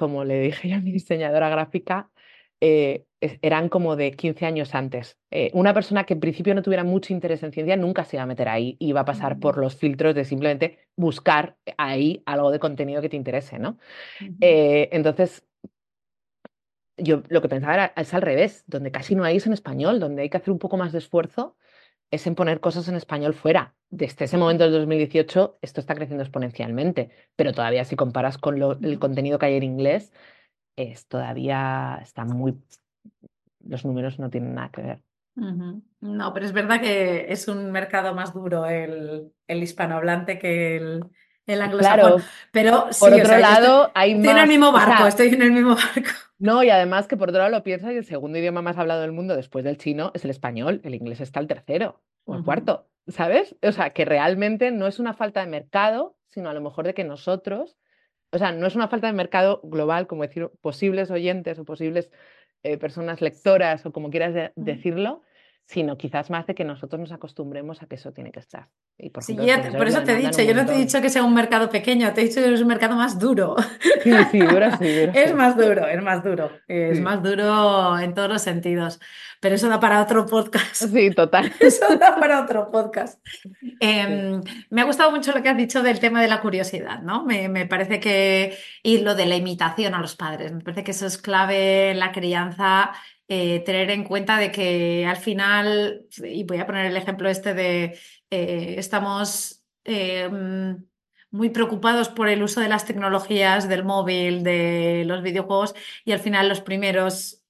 [0.00, 2.10] como le dije yo a mi diseñadora gráfica,
[2.62, 5.18] eh, eran como de 15 años antes.
[5.30, 8.22] Eh, una persona que en principio no tuviera mucho interés en ciencia nunca se iba
[8.22, 12.58] a meter ahí, iba a pasar por los filtros de simplemente buscar ahí algo de
[12.58, 13.76] contenido que te interese, ¿no?
[14.40, 15.44] Eh, entonces,
[16.96, 20.00] yo lo que pensaba era, es al revés, donde casi no hay es en español,
[20.00, 21.58] donde hay que hacer un poco más de esfuerzo
[22.10, 23.74] es en poner cosas en español fuera.
[23.88, 28.98] Desde ese momento del 2018 esto está creciendo exponencialmente, pero todavía si comparas con el
[28.98, 30.12] contenido que hay en inglés,
[30.76, 32.58] es todavía está muy...
[33.64, 35.02] Los números no tienen nada que ver.
[36.00, 41.04] No, pero es verdad que es un mercado más duro el, el hispanohablante que el,
[41.46, 41.98] el anglosajón.
[41.98, 42.16] Claro,
[42.52, 46.10] pero por otro lado, hay estoy en el mismo barco, estoy en el mismo barco.
[46.38, 49.02] No, y además que por otro lado lo piensas y el segundo idioma más hablado
[49.02, 52.44] del mundo después del chino es el español, el inglés está el tercero o el
[52.44, 53.56] cuarto, ¿sabes?
[53.62, 56.94] O sea, que realmente no es una falta de mercado, sino a lo mejor de
[56.94, 57.76] que nosotros,
[58.30, 62.10] o sea, no es una falta de mercado global, como decir, posibles oyentes o posibles
[62.62, 65.22] eh, personas lectoras o como quieras decirlo,
[65.70, 68.66] sino quizás más de que nosotros nos acostumbremos a que eso tiene que estar.
[68.98, 69.22] Y por,
[69.86, 72.22] eso te he dicho, yo no te he dicho que sea un mercado pequeño, te
[72.22, 73.54] he dicho que es un mercado más duro.
[74.02, 74.86] Sí, sí, duro sí.
[75.14, 78.98] es más duro, es más duro, es más duro en todos los sentidos.
[79.40, 80.74] Pero eso da para otro podcast.
[80.74, 81.52] Sí, total.
[81.60, 83.24] Eso da para otro podcast.
[83.78, 87.24] Em, me ha gustado mucho lo que has dicho del tema de la curiosidad, ¿no?
[87.24, 90.90] Me, me parece que, y lo de la imitación a los padres, me parece que
[90.90, 92.92] eso es clave en la crianza
[93.32, 97.54] eh, tener en cuenta de que al final, y voy a poner el ejemplo este
[97.54, 97.96] de
[98.28, 100.28] eh, estamos, eh,
[101.30, 106.18] muy preocupados por el uso de las tecnologías, del móvil, de los videojuegos, y al
[106.18, 107.44] final los primeros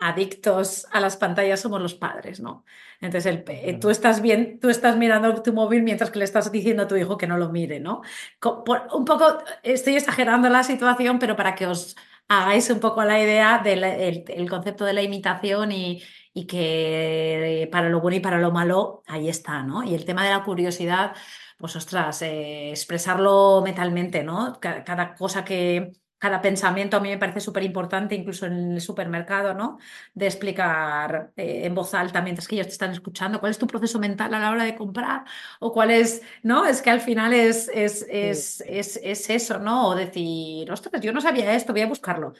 [0.00, 2.64] adictos a las pantallas somos los padres, ¿no?
[3.00, 6.50] Entonces, el, eh, tú, estás bien, tú estás mirando tu móvil mientras que le estás
[6.50, 8.02] diciendo a tu hijo que no lo mire, ¿no?
[8.42, 11.96] un poco, estoy exagerando la situación, pero para que os
[12.28, 17.88] hagáis un poco la idea del el concepto de la imitación y, y que para
[17.88, 19.82] lo bueno y para lo malo, ahí está, ¿no?
[19.82, 21.14] Y el tema de la curiosidad,
[21.56, 24.58] pues ostras, eh, expresarlo mentalmente, ¿no?
[24.60, 29.54] cada cosa que cada pensamiento a mí me parece súper importante, incluso en el supermercado,
[29.54, 29.78] ¿no?
[30.14, 33.66] De explicar eh, en voz alta mientras que ellos te están escuchando cuál es tu
[33.66, 35.24] proceso mental a la hora de comprar
[35.60, 36.66] o cuál es, ¿no?
[36.66, 39.88] Es que al final es, es, es, es, eso, ¿no?
[39.88, 42.32] O decir, ostras, yo no sabía esto, voy a buscarlo.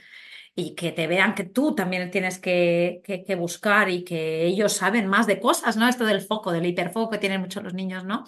[0.55, 5.07] Y que te vean que tú también tienes que, que, buscar y que ellos saben
[5.07, 5.89] más de cosas, ¿no?
[5.89, 8.25] Esto del foco, del hiperfoco que tienen muchos los niños, ¿no?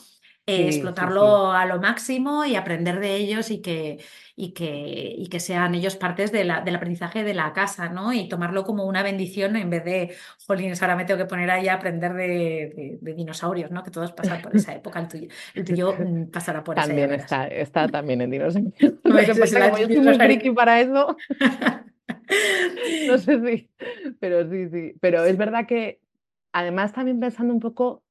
[0.69, 3.99] Explotarlo a lo máximo y aprender de ellos y que,
[4.37, 8.13] y que, y que sean ellos partes de la, del aprendizaje de la casa, ¿no?
[8.13, 10.15] Y tomarlo como una bendición en vez de,
[10.47, 13.83] jolines, ahora me tengo que poner ahí a aprender de, dinosaurios, ¿no?
[13.83, 17.47] Que todos pasan por esa época, el tuyo, el tuyo mm, pasará por También está,
[17.47, 18.75] está también en dinosaurios.
[19.05, 21.17] No, sé, pues, como yo soy friki para eso.
[23.09, 23.71] no sé si,
[24.19, 24.95] pero sí, sí.
[25.01, 26.01] Pero es verdad que
[26.53, 28.03] además también pensando un poco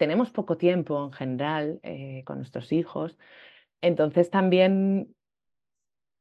[0.00, 3.18] tenemos poco tiempo en general eh, con nuestros hijos,
[3.82, 5.14] entonces también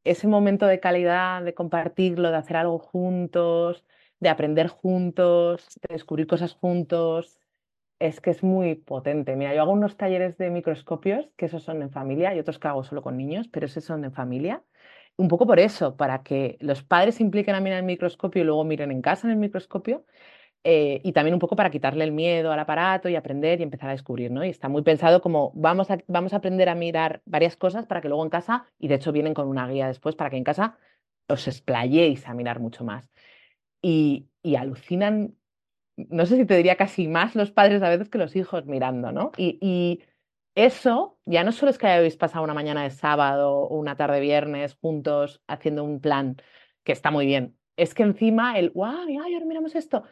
[0.04, 3.86] ese momento de calidad, de compartirlo, de hacer algo juntos,
[4.20, 7.40] de aprender juntos, de descubrir cosas juntos,
[8.00, 9.38] es que es muy potente.
[9.38, 12.68] Mira, yo hago unos talleres de microscopios, que esos son en familia, y otros que
[12.68, 14.62] hago solo con niños, pero esos son en familia.
[15.16, 18.46] Un poco por eso, para que los padres se impliquen a mirar el microscopio y
[18.46, 20.06] luego miren en casa en el microscopio,
[20.64, 23.90] eh, y también un poco para quitarle el miedo al aparato y aprender y empezar
[23.90, 24.44] a descubrir, ¿no?
[24.44, 28.02] Y está muy pensado como vamos a, vamos a aprender a mirar varias cosas para
[28.02, 30.44] que luego en casa, y de hecho vienen con una guía después, para que en
[30.44, 30.78] casa
[31.28, 33.10] os explayéis a mirar mucho más.
[33.82, 35.36] Y, y alucinan,
[35.96, 39.12] no sé si te diría casi más los padres a veces que los hijos mirando,
[39.14, 39.32] ¿no?
[39.38, 40.02] Y, y
[40.56, 44.20] eso ya no solo es que hayáis pasado una mañana de sábado o una tarde
[44.20, 46.36] viernes juntos haciendo un plan,
[46.84, 49.06] que está muy bien, es que encima el, wow,
[49.46, 50.04] miramos esto,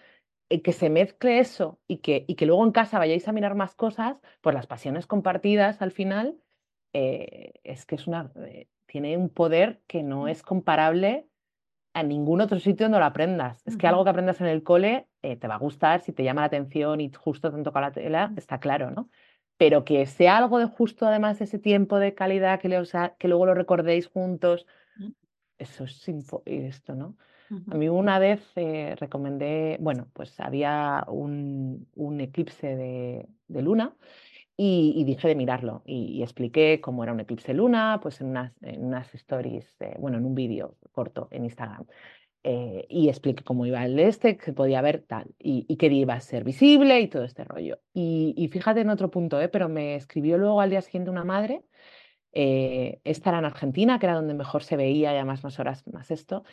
[0.49, 3.75] que se mezcle eso y que, y que luego en casa vayáis a mirar más
[3.75, 6.37] cosas, pues las pasiones compartidas al final
[6.93, 10.27] eh, es que es una, eh, tiene un poder que no mm.
[10.29, 11.27] es comparable
[11.93, 13.61] a ningún otro sitio donde lo aprendas.
[13.65, 16.41] Es que algo que aprendas en el cole te va a gustar, si te llama
[16.41, 18.37] la atención y justo te toca la tela, mm.
[18.37, 19.09] está claro, ¿no?
[19.57, 22.81] Pero que sea algo de justo además de ese tiempo de calidad que, le,
[23.17, 25.09] que luego lo recordéis juntos, mm.
[25.57, 26.07] eso es
[26.45, 27.17] esto, ¿no?
[27.49, 31.87] A mí una vez eh, recomendé, bueno, pues había un,
[32.19, 33.27] eclipse de,
[33.61, 33.95] luna
[34.57, 38.83] y, dije de mirarlo y, expliqué cómo era un eclipse luna, pues en unas, en
[38.85, 41.85] unas stories, bueno, en un vídeo corto en Instagram.
[42.49, 46.13] Eh, y expliqué cómo iba el este, que podía ver tal, y, y que iba
[46.13, 47.79] a ser visible y todo este rollo.
[47.93, 49.49] Y, fíjate en otro punto, ¿eh?
[49.49, 51.63] pero me escribió luego al día siguiente una madre
[52.33, 55.85] eh, esta era en Argentina, que era donde mejor se veía y además más horas
[55.87, 56.43] más esto,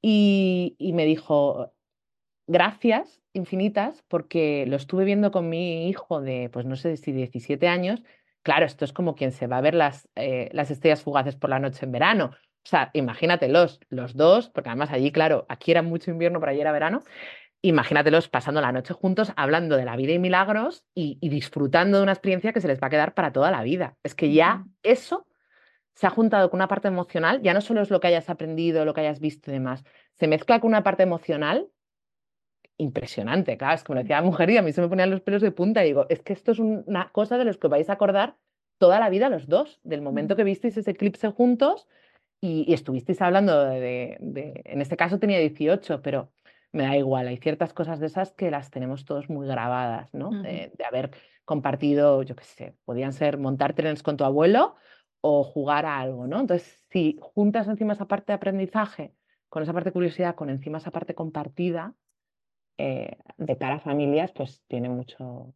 [0.00, 1.72] y, me dijo,
[2.46, 7.66] gracias infinitas, porque lo estuve viendo con mi hijo de, pues no sé si 17
[7.68, 8.02] años,
[8.42, 11.50] claro, esto es como quien se va a ver las, eh, las estrellas fugaces por
[11.50, 12.30] la noche en verano.
[12.64, 16.60] O sea, imagínatelos, los dos, porque además allí, claro, aquí era mucho invierno, pero allí
[16.62, 17.02] era verano,
[17.68, 22.02] imagínatelos pasando la noche juntos, hablando de la vida y milagros y, y, disfrutando de
[22.02, 23.96] una experiencia que se les va a quedar para toda la vida.
[24.02, 25.26] Es que ya eso
[25.94, 28.84] se ha juntado con una parte emocional, ya no solo es lo que hayas aprendido,
[28.84, 31.68] lo que hayas visto y demás, se mezcla con una parte emocional
[32.76, 35.42] impresionante, claro, es como decía la mujer y a mí se me ponían los pelos
[35.42, 37.92] de punta y digo, es que esto es una cosa de los que vais a
[37.92, 38.36] acordar
[38.78, 40.36] toda la vida los dos, del momento mm.
[40.36, 41.86] que visteis ese eclipse juntos
[42.40, 46.32] y, estuvisteis hablando de, en este caso tenía 18, pero
[46.74, 50.30] me da igual, hay ciertas cosas de esas que las tenemos todos muy grabadas, ¿no?
[50.30, 51.12] de, de haber
[51.44, 54.74] compartido, yo qué sé, podían ser montar trenes con tu abuelo
[55.20, 56.40] o jugar a algo, ¿no?
[56.40, 59.14] Entonces, si juntas encima esa parte de aprendizaje,
[59.48, 61.94] con esa parte de curiosidad, con encima esa parte compartida,
[62.76, 65.54] eh, de cara a familias, pues tiene mucho,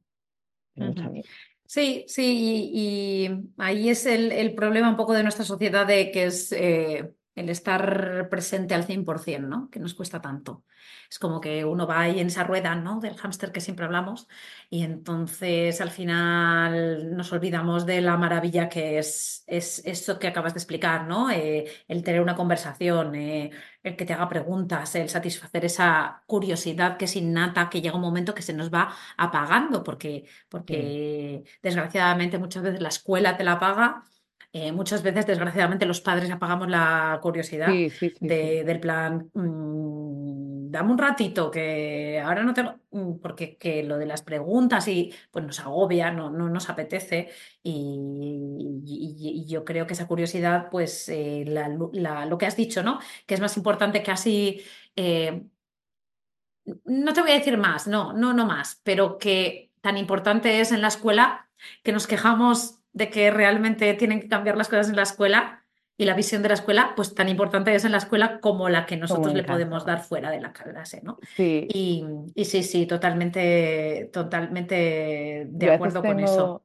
[1.67, 3.29] Sí, sí, y,
[3.59, 8.29] ahí es el, problema un poco de nuestra sociedad de que es eh, el estar
[8.31, 9.71] presente al 100%, ¿no?
[9.71, 10.65] Que nos cuesta tanto.
[11.11, 13.01] Es como que uno va ahí en esa rueda, ¿no?
[13.01, 14.29] Del hámster que siempre hablamos
[14.71, 20.55] y entonces al final nos olvidamos de la maravilla que es, es eso que acabas
[20.55, 21.31] de explicar, ¿no?
[21.31, 23.51] Eh, el tener una conversación, eh,
[23.83, 28.03] el que te haga preguntas, el satisfacer esa curiosidad que es innata, que llega un
[28.03, 33.59] momento que se nos va apagando porque, porque desgraciadamente muchas veces la escuela te la
[33.59, 34.03] paga
[34.53, 41.51] eh, muchas veces, desgraciadamente, los padres apagamos la curiosidad del plan, mm, dame un ratito,
[41.51, 46.11] que ahora no tengo, mm, porque que lo de las preguntas y pues nos agobia,
[46.11, 47.29] no, no nos apetece
[47.63, 53.01] y, yo creo que esa curiosidad, pues eh, lo que has dicho, ¿no?
[53.27, 54.63] Que es más importante casi...
[54.97, 55.43] Eh,
[56.85, 60.73] no te voy a decir más, no, no, no más, pero que tan importante es
[60.73, 61.49] en la escuela
[61.83, 65.65] que nos quejamos de que realmente tienen que cambiar las cosas en la escuela
[65.97, 68.87] y la visión de la escuela, pues tan importante es en la escuela como la
[68.87, 71.19] que nosotros le podemos dar fuera de la clase, ¿no?
[71.35, 71.67] Sí.
[71.73, 76.65] Y, sí, sí, totalmente, totalmente de acuerdo con eso.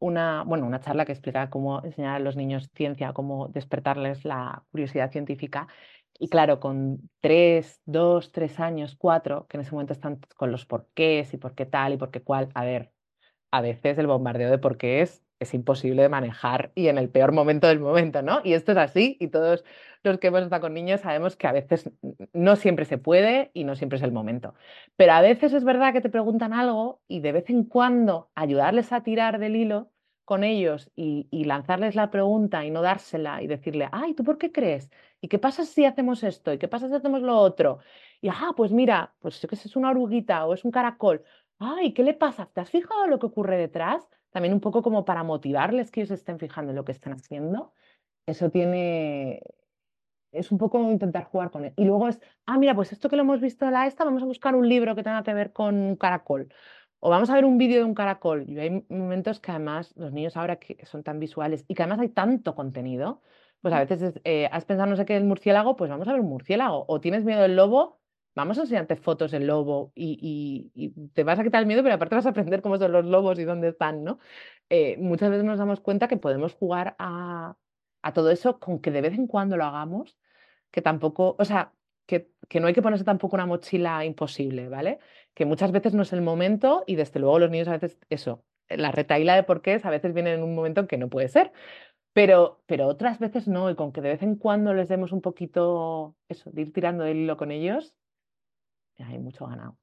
[0.00, 4.62] Una, bueno, una charla que explica cómo enseñar a los niños ciencia, cómo despertarles la
[4.70, 5.66] curiosidad científica.
[6.20, 10.66] Y claro, con tres, dos, tres años, cuatro, que en ese momento están con los
[10.66, 12.92] porqués y por qué tal y por qué cual, a ver,
[13.50, 17.66] a veces el bombardeo de porqués es imposible de manejar y en el peor momento
[17.68, 18.40] del momento, ¿no?
[18.44, 19.64] Y esto es así y todos
[20.02, 21.90] los que hemos estado con niños sabemos que a veces
[22.32, 24.54] no siempre se puede y no siempre es el momento.
[24.96, 28.92] Pero a veces es verdad que te preguntan algo y de vez en cuando ayudarles
[28.92, 29.90] a tirar del hilo
[30.24, 34.52] con ellos y, lanzarles la pregunta y no dársela y decirle, ay, ¿tú por qué
[34.52, 34.90] crees?
[35.22, 36.52] ¿Y qué pasa si hacemos esto?
[36.52, 37.78] ¿Y qué pasa si hacemos lo otro?
[38.20, 41.24] Y, ah, pues mira, pues yo que es una oruguita o es un caracol.
[41.58, 42.46] Ay, ¿qué le pasa?
[42.52, 44.06] ¿Te has fijado lo que ocurre detrás?
[44.38, 47.72] También un poco como para motivarles que ellos estén fijando en lo que están haciendo.
[48.24, 49.42] Eso tiene,
[50.30, 51.72] es un poco intentar jugar con él.
[51.76, 54.22] Y luego es, ah, mira, pues esto que lo hemos visto de la esta, vamos
[54.22, 56.54] a buscar un libro que tenga que ver con un caracol.
[57.00, 58.48] O vamos a ver un vídeo de un caracol.
[58.48, 61.98] Y hay momentos que además los niños ahora que son tan visuales y que además
[61.98, 63.20] hay tanto contenido,
[63.60, 66.20] pues a veces eh, has pensado no sé qué el murciélago, pues vamos a ver
[66.20, 66.84] un murciélago.
[66.86, 67.98] O tienes miedo del lobo,
[68.38, 70.70] vamos a enseñarte fotos del lobo y,
[71.12, 73.36] te vas a quitar el miedo, pero aparte vas a aprender cómo son los lobos
[73.40, 74.20] y dónde están, ¿no?
[74.70, 77.56] Eh, muchas veces nos damos cuenta que podemos jugar a,
[78.02, 80.16] a todo eso con que de vez en cuando lo hagamos,
[80.70, 81.72] que tampoco, o sea,
[82.06, 85.00] que, que, no hay que ponerse tampoco una mochila imposible, ¿vale?
[85.34, 88.44] Que muchas veces no es el momento y desde luego los niños a veces, eso,
[88.68, 91.52] la retaíla de porqués a veces viene en un momento en que no puede ser,
[92.12, 95.22] pero, pero otras veces no, y con que de vez en cuando les demos un
[95.22, 97.94] poquito, eso, de ir tirando del hilo con ellos,
[99.04, 99.76] hay mucho ganado.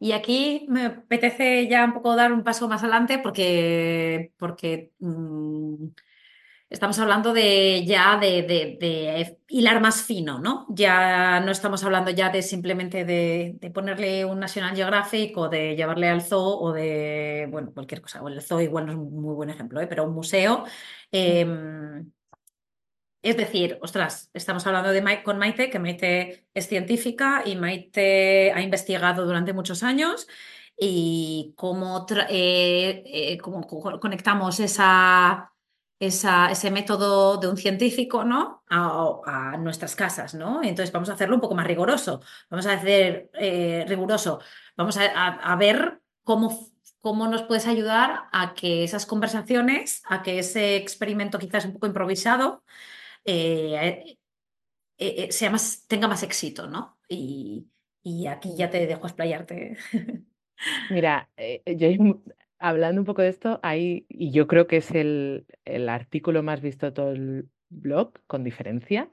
[0.00, 5.86] Y aquí me apetece ya un poco dar un paso más adelante porque, porque mm,
[6.68, 10.66] estamos hablando de ya de, hilar más fino, ¿no?
[10.70, 16.08] Ya no estamos hablando ya de simplemente de, ponerle un National Geographic o de llevarle
[16.08, 18.22] al zoo o de, bueno, cualquier cosa.
[18.22, 19.86] O el zoo igual no es un muy buen ejemplo, ¿eh?
[19.86, 20.64] pero un museo.
[21.12, 22.10] Em,
[23.28, 24.90] es decir, ostras, estamos hablando
[25.24, 30.28] con Maite, que Maite es científica y Maite ha investigado durante muchos años
[30.76, 34.80] y cómo, eh, eh, conectamos ese
[36.70, 38.62] método de un científico ¿no?
[38.68, 40.34] a, nuestras casas.
[40.34, 40.62] ¿no?
[40.62, 42.20] Entonces vamos a hacerlo un poco más riguroso.
[42.48, 44.38] Vamos a hacer eh, riguroso.
[44.76, 50.76] Vamos a, ver cómo, cómo nos puedes ayudar a que esas conversaciones, a que ese
[50.76, 52.62] experimento quizás un poco improvisado,
[53.26, 54.18] eh,
[54.98, 56.98] eh, sea más, tenga más éxito, ¿no?
[57.08, 57.68] Y,
[58.28, 59.76] aquí ya te dejo explayarte.
[60.90, 61.88] Mira, eh, yo
[62.58, 66.86] hablando un poco de esto, y yo creo que es el, el, artículo más visto
[66.86, 69.10] de todo el blog, con diferencia,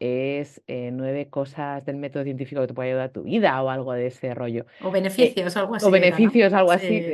[0.00, 3.92] es nueve cosas del método científico que te puede ayudar a tu vida o algo
[3.92, 4.66] de ese rollo.
[4.82, 5.86] O beneficios, algo así.
[5.86, 7.06] O beneficios, algo así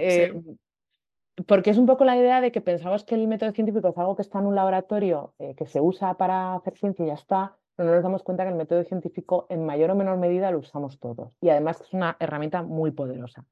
[1.47, 4.17] porque es un poco la idea de que pensamos que el método científico es algo
[4.17, 7.57] que está en un laboratorio, eh, que se usa para hacer ciencia y ya está,
[7.77, 10.59] pero no nos damos cuenta que el método científico en mayor o menor medida lo
[10.59, 13.47] usamos todos y además es una herramienta muy poderosa.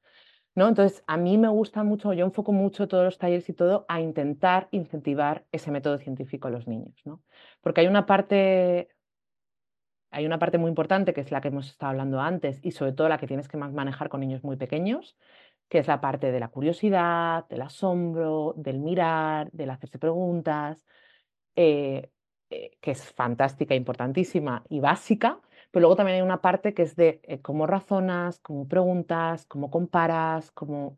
[0.55, 0.67] ¿no?
[0.67, 4.01] Entonces, a mí me gusta mucho, yo enfoco mucho todos los talleres y todo a
[4.01, 7.21] intentar incentivar ese método científico a los niños, ¿no?
[7.61, 8.89] porque hay una parte
[10.11, 12.93] hay una parte muy importante que es la que hemos estado hablando antes y sobre
[12.93, 15.15] todo la que tienes que manejar con niños muy pequeños,
[15.69, 20.85] que es la parte de la curiosidad, del asombro, del mirar, del hacerse preguntas,
[21.55, 22.09] eh,
[22.49, 25.39] eh, que es fantástica, importantísima y básica,
[25.71, 29.69] pero luego también hay una parte que es de eh, cómo razonas, cómo preguntas, cómo
[29.69, 30.97] comparas, cómo,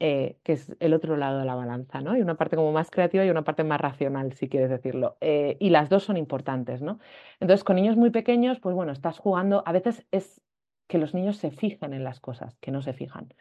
[0.00, 2.12] que es el otro lado de la balanza, ¿no?
[2.12, 5.16] Hay una parte como más creativa y una parte más racional, si quieres decirlo.
[5.20, 7.00] y las dos son importantes, ¿no?
[7.40, 10.40] Entonces, con niños muy pequeños, pues bueno, estás jugando, a veces es
[10.86, 13.34] que los niños se fijen en las cosas, que no se fijan.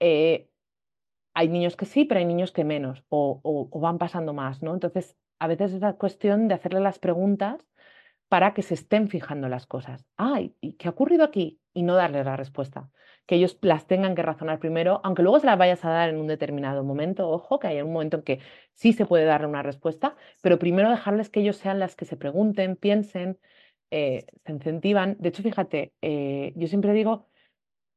[0.00, 0.48] Eh,
[1.34, 4.74] hay niños que sí, pero hay niños que menos, o, van pasando más, ¿no?
[4.74, 7.58] Entonces, a veces es la cuestión de hacerle las preguntas
[8.28, 10.04] para que se estén fijando las cosas.
[10.16, 11.60] Ay, ¿y qué ha ocurrido aquí?
[11.76, 12.90] y no darles la respuesta.
[13.26, 16.16] Que ellos las tengan que razonar primero, aunque luego se las vayas a dar en
[16.16, 17.28] un determinado momento.
[17.28, 18.40] Ojo, que hay un momento en que
[18.72, 22.16] sí se puede darle una respuesta, pero primero dejarles que ellos sean las que se
[22.16, 23.38] pregunten, piensen,
[23.90, 25.16] eh, se incentivan.
[25.20, 27.28] De hecho, fíjate, eh, yo siempre digo,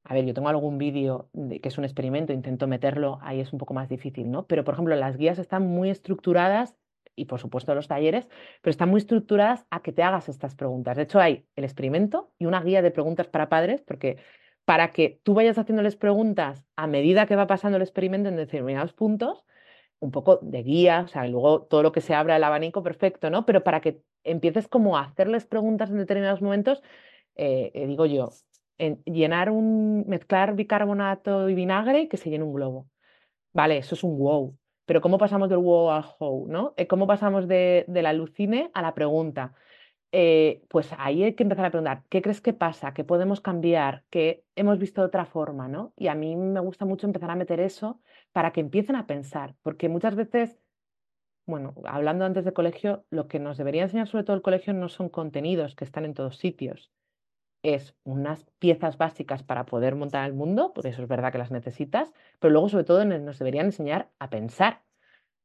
[0.04, 3.60] a ver, yo tengo algún vídeo que es un experimento, intento meterlo, ahí es un
[3.60, 4.48] poco más difícil, ¿no?
[4.48, 6.76] Pero, por ejemplo, las guías están muy estructuradas
[7.16, 8.28] y por supuesto los talleres,
[8.62, 10.98] pero están muy estructuradas a que te hagas estas preguntas.
[10.98, 14.18] De hecho, hay el experimento y una guía de preguntas para padres, porque
[14.66, 18.94] para que tú vayas haciéndoles preguntas a medida que va pasando el experimento en determinados
[18.94, 19.44] puntos,
[20.00, 23.30] un poco de guía, o sea, luego todo lo que se abra el abanico, perfecto,
[23.30, 23.46] ¿no?
[23.46, 26.82] Pero para que empieces como a hacerles preguntas en determinados momentos,
[27.36, 28.30] eh, eh, digo yo,
[28.80, 32.88] en llenar un, mezclar bicarbonato y vinagre y que se llene un globo.
[33.54, 34.58] Vale, eso es un wow.
[34.86, 36.48] Pero ¿cómo pasamos del wow al how?
[36.48, 36.74] ¿no?
[36.78, 39.54] Eh, ¿Cómo pasamos de, la alucine a la pregunta?
[40.12, 42.94] Eh, pues ahí hay que empezar a preguntar, ¿qué crees que pasa?
[42.96, 44.04] ¿Qué podemos cambiar?
[44.10, 45.68] ¿Qué hemos visto de otra forma?
[45.68, 45.94] ¿no?
[45.96, 48.02] Y a mí me gusta mucho empezar a meter eso
[48.32, 50.60] para que empiecen a pensar, porque muchas veces,
[51.46, 54.90] bueno, hablando antes de colegio, lo que nos debería enseñar sobre todo el colegio no
[54.90, 56.92] son contenidos que están en todos sitios,
[57.64, 61.52] es unas piezas básicas para poder montar el mundo, porque eso es verdad que las
[61.52, 64.84] necesitas, pero luego sobre todo nos deberían enseñar a pensar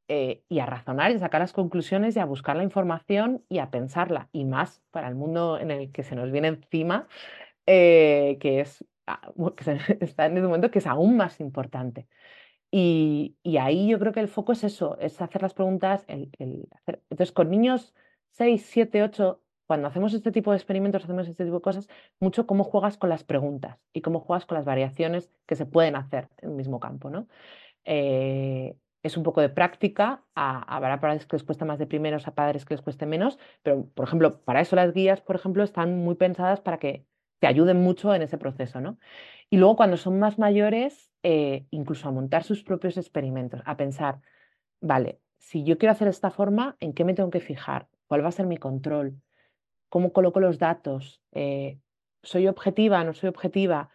[0.08, 3.70] eh, y a razonar y sacar las conclusiones y a buscar la información y a
[3.70, 7.08] pensarla, y más para el mundo en el que se nos viene encima,
[7.66, 9.32] eh, que es ah,
[10.00, 12.06] está en ese momento que es aún más importante.
[12.76, 16.04] Y, ahí yo creo que el foco es eso, es hacer las preguntas.
[16.08, 17.94] Entonces, con niños
[18.32, 21.88] 6, 7, 8, cuando hacemos este tipo de experimentos, hacemos este tipo de cosas,
[22.20, 25.96] mucho cómo juegas con las preguntas y cómo juegas con las variaciones que se pueden
[25.96, 27.10] hacer en el mismo campo.
[27.10, 27.28] ¿no?
[27.84, 32.34] Eh, es un poco de práctica, habrá padres que les cuesta más de primeros, a
[32.34, 35.98] padres que les cueste menos, pero por ejemplo, para eso las guías, por ejemplo, están
[35.98, 37.06] muy pensadas para que
[37.38, 38.80] te ayuden mucho en ese proceso.
[38.80, 38.98] ¿no?
[39.50, 44.20] Y luego cuando son más mayores, eh, incluso a montar sus propios experimentos, a pensar,
[44.80, 47.88] vale, si yo quiero hacer esta forma, ¿en qué me tengo que fijar?
[48.06, 49.20] ¿Cuál va a ser mi control?
[49.94, 51.78] Cómo coloco los datos, eh,
[52.24, 53.90] soy objetiva, no soy objetiva,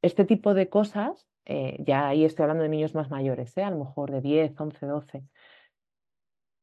[0.00, 3.62] este tipo de cosas, eh, ya ahí estoy hablando de niños más mayores, ¿eh?
[3.62, 5.24] a lo mejor de 10, 11, 12,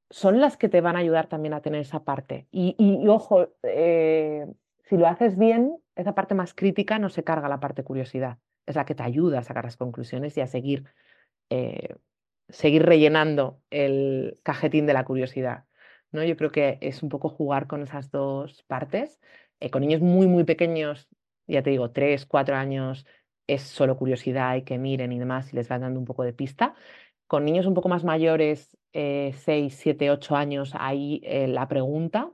[0.09, 2.47] son las que te van a ayudar también a tener esa parte.
[2.49, 2.75] Y,
[3.07, 8.39] ojo, si lo haces bien, esa parte más crítica no se carga la parte curiosidad,
[8.65, 10.85] es la que te ayuda a sacar las conclusiones y a seguir,
[12.47, 15.65] seguir rellenando el cajetín de la curiosidad.
[16.11, 16.23] ¿No?
[16.23, 19.19] Yo creo que es un poco jugar con esas dos partes.
[19.59, 21.07] Eh, con niños muy, muy pequeños,
[21.47, 23.05] ya te digo, tres, cuatro años,
[23.47, 26.33] es solo curiosidad y que miren y demás y les vas dando un poco de
[26.33, 26.75] pista.
[27.27, 32.31] Con niños un poco más mayores, eh, seis, siete, ocho años, ahí eh, la pregunta.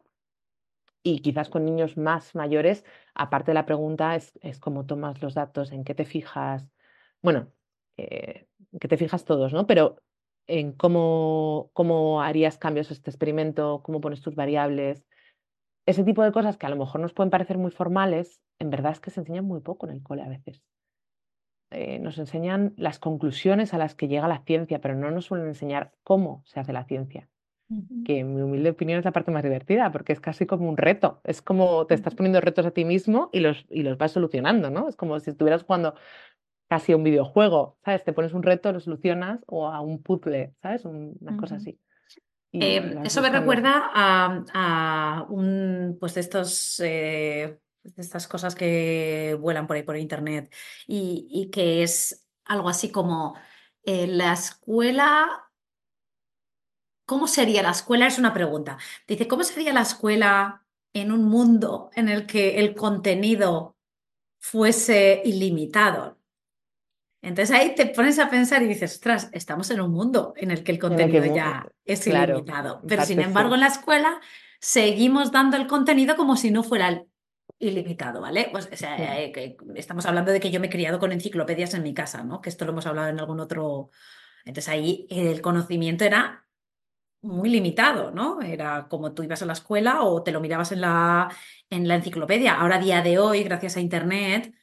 [1.03, 5.35] Y quizás con niños más mayores, aparte de la pregunta, es, es cómo tomas los
[5.35, 6.67] datos, en qué te fijas.
[7.21, 7.53] Bueno,
[7.97, 9.67] en qué te fijas todos, ¿no?
[9.67, 10.01] Pero
[10.47, 15.05] en cómo, cómo harías cambios a este experimento, cómo pones tus variables.
[15.85, 18.91] Ese tipo de cosas que a lo mejor nos pueden parecer muy formales, en verdad
[18.91, 20.63] es que se enseñan muy poco en el cole a veces.
[21.71, 25.47] Eh, nos enseñan las conclusiones a las que llega la ciencia, pero no nos suelen
[25.47, 27.27] enseñar cómo se hace la ciencia.
[28.05, 30.77] Que en mi humilde opinión es la parte más divertida, porque es casi como un
[30.77, 31.19] reto.
[31.23, 34.69] Es como te estás poniendo retos a ti mismo y los, y los vas solucionando,
[34.69, 34.87] ¿no?
[34.87, 35.95] Es como si estuvieras jugando
[36.67, 38.03] casi a un videojuego, ¿sabes?
[38.03, 40.85] Te pones un reto, lo solucionas o a un puzzle, ¿sabes?
[40.85, 41.79] Una cosa así.
[42.51, 47.59] Eh, eso me recuerda a, un, pues de estos, eh,
[47.97, 50.53] estas cosas que vuelan por ahí por internet
[50.87, 53.35] y, que es algo así como
[53.83, 55.49] eh, la escuela.
[57.05, 58.07] ¿Cómo sería la escuela?
[58.07, 58.77] Es una pregunta.
[59.07, 63.75] Dice, ¿cómo sería la escuela en un mundo en el que el contenido
[64.39, 66.17] fuese ilimitado?
[67.21, 70.63] Entonces ahí te pones a pensar y dices, ostras, estamos en un mundo en el
[70.63, 72.81] que el contenido ya es ilimitado.
[72.87, 74.19] Pero sin embargo, en la escuela
[74.59, 77.03] seguimos dando el contenido como si no fuera
[77.59, 78.49] ilimitado, ¿vale?
[78.51, 82.23] Pues eh, estamos hablando de que yo me he criado con enciclopedias en mi casa,
[82.23, 82.41] ¿no?
[82.41, 83.91] Que esto lo hemos hablado en algún otro.
[84.43, 86.45] Entonces ahí el conocimiento era
[87.21, 88.41] muy limitado, ¿no?
[88.41, 91.29] Era como tú ibas a la escuela o te lo mirabas en la,
[91.69, 92.55] en la enciclopedia.
[92.55, 94.53] Ahora, a día de hoy, gracias a Internet,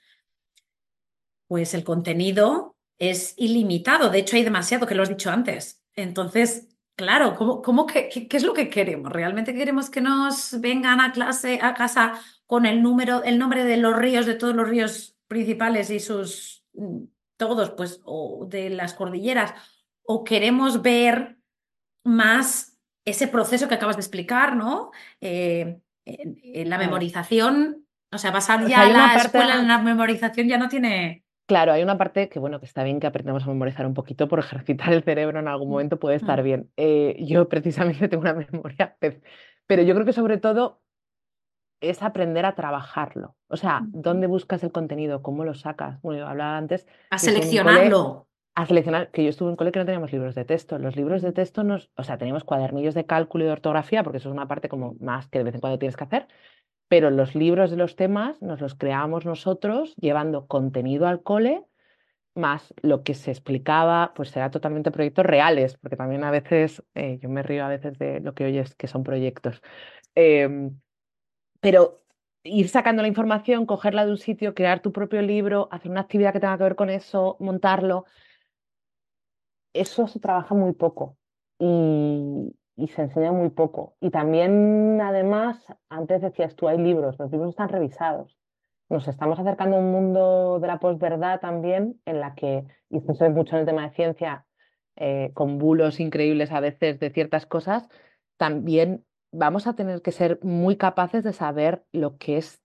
[1.52, 4.08] pues el contenido es ilimitado.
[4.08, 5.82] De hecho, hay demasiado, que lo has dicho antes.
[5.94, 9.12] Entonces, claro, ¿cómo, qué, es lo que queremos?
[9.12, 13.76] ¿Realmente queremos que nos vengan a clase, a casa con el número, el nombre de
[13.76, 17.02] los ríos, de todos los ríos principales y sus mm,
[17.36, 19.52] todos, pues, o de las cordilleras?
[20.04, 21.36] ¿O queremos ver
[22.02, 24.90] más ese proceso que acabas de explicar, ¿no?
[25.20, 25.82] Eh,
[26.64, 31.21] la memorización O sea, pasar ya a la escuela en la memorización ya no tiene...
[31.52, 34.26] Claro, hay una parte que, bueno, que está bien que aprendamos a memorizar un poquito
[34.26, 36.70] por ejercitar el cerebro en algún momento puede estar bien.
[36.78, 38.96] Eh, yo precisamente tengo una memoria,
[39.66, 40.80] pero yo creo que sobre todo
[41.82, 43.36] es aprender a trabajarlo.
[43.48, 45.20] O sea, ¿dónde buscas el contenido?
[45.20, 46.00] ¿Cómo lo sacas?
[46.00, 46.86] Bueno, yo hablaba antes.
[47.10, 48.28] A seleccionarlo.
[48.54, 50.78] a seleccionar, que yo estuve en cole que no teníamos libros de texto.
[50.78, 54.16] Los libros de texto nos, o sea, teníamos cuadernillos de cálculo y de ortografía, porque
[54.16, 56.28] eso es una parte como más que de vez en cuando tienes que hacer,
[56.92, 61.64] pero los libros de los temas nos los creábamos nosotros llevando contenido al cole
[62.34, 67.18] más lo que se explicaba, pues será totalmente proyectos reales, porque también a veces, eh,
[67.22, 69.62] yo me río a veces de lo que oyes que son proyectos.
[70.14, 70.78] Em,
[71.60, 72.02] pero
[72.42, 76.34] ir sacando la información, cogerla de un sitio, crear tu propio libro, hacer una actividad
[76.34, 78.04] que tenga que ver con eso, montarlo,
[79.72, 81.16] eso se trabaja muy poco
[81.58, 82.54] y,
[82.88, 83.96] se enseña muy poco.
[84.00, 88.38] Y también, además, antes decías tú, hay libros, los libros están revisados.
[88.88, 93.28] Nos estamos acercando a un mundo de la posverdad también, en la que, y se
[93.30, 94.46] mucho en el tema de ciencia,
[94.96, 97.88] eh, con bulos increíbles a veces de ciertas cosas,
[98.36, 102.62] también vamos a tener que ser muy capaces de saber lo que es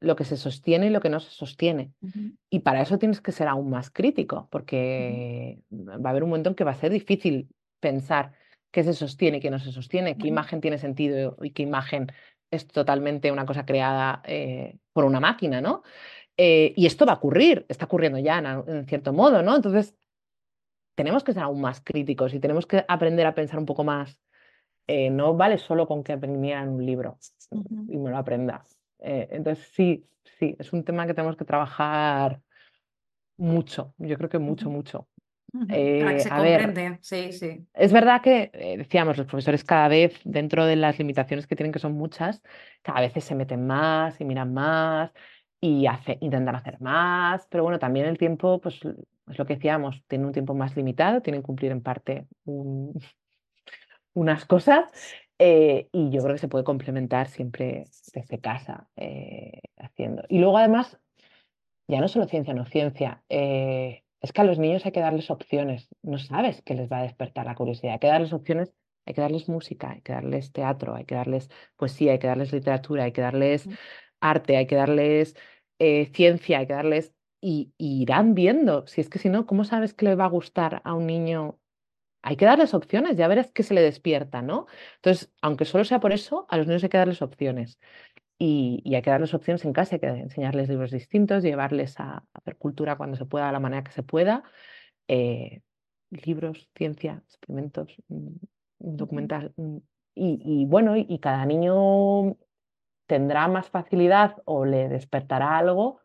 [0.00, 1.92] lo que se sostiene y lo que no se sostiene.
[2.50, 6.50] Y para eso tienes que ser aún más crítico, porque va a haber un momento
[6.50, 7.48] en que va a ser difícil
[7.80, 8.32] pensar
[8.70, 12.12] qué se sostiene y qué no se sostiene, qué imagen tiene sentido y qué imagen
[12.50, 15.82] es totalmente una cosa creada eh, por una máquina, ¿no?
[16.36, 19.56] Eh, y esto va a ocurrir, está ocurriendo ya en, cierto modo, ¿no?
[19.56, 19.94] Entonces,
[20.94, 24.20] tenemos que ser aún más críticos y tenemos que aprender a pensar un poco más
[24.86, 27.18] eh, no vale solo con que en un libro
[27.88, 28.64] y me lo aprenda.
[28.98, 30.06] Entonces, sí,
[30.38, 32.40] sí, es un tema que tenemos que trabajar
[33.36, 35.08] mucho, yo creo que mucho, mucho.
[35.52, 37.66] Para que eh, se comprende, sí, sí.
[37.74, 41.78] Es verdad que, decíamos, los profesores cada vez, dentro de las limitaciones que tienen, que
[41.78, 42.42] son muchas,
[42.82, 45.12] cada vez se meten más y miran más
[45.60, 48.80] y hace, intentan hacer más, pero bueno, también el tiempo, pues
[49.30, 52.92] es lo que decíamos, tiene un tiempo más limitado, tienen que cumplir en parte un,
[54.14, 54.90] unas cosas
[55.38, 60.24] eh, y yo creo que se puede complementar siempre desde casa eh, haciendo.
[60.28, 60.98] Y luego además,
[61.88, 65.30] ya no solo ciencia, no ciencia, eh, es que a los niños hay que darles
[65.30, 68.72] opciones, no sabes qué les va a despertar la curiosidad, hay que darles opciones,
[69.06, 72.52] hay que darles música, hay que darles teatro, hay que darles poesía, hay que darles
[72.52, 73.68] literatura, hay que darles
[74.20, 75.34] arte, hay que darles
[76.12, 77.14] ciencia, hay que darles...
[77.40, 80.82] y irán viendo, si es que si no, ¿cómo sabes que le va a gustar
[80.84, 81.58] a un niño
[82.20, 84.66] hay que darles opciones, ya verás que se le despierta, ¿no?
[84.96, 87.78] Entonces, aunque solo sea por eso, a los niños hay que darles opciones.
[88.38, 92.56] Y, hay que darles opciones en casa, hay que enseñarles libros distintos, llevarles a, hacer
[92.56, 94.44] cultura cuando se pueda, a la manera que se pueda.
[95.08, 95.62] Eh,
[96.10, 98.36] libros, ciencia, experimentos, mm,
[98.78, 99.52] documental.
[99.56, 99.78] Mm,
[100.14, 102.36] y, bueno, y, cada niño
[103.06, 106.00] tendrá más facilidad o le despertará algo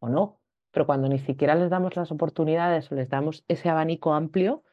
[0.00, 0.40] o no.
[0.70, 4.64] Pero cuando ni siquiera les damos las oportunidades o les damos ese abanico amplio,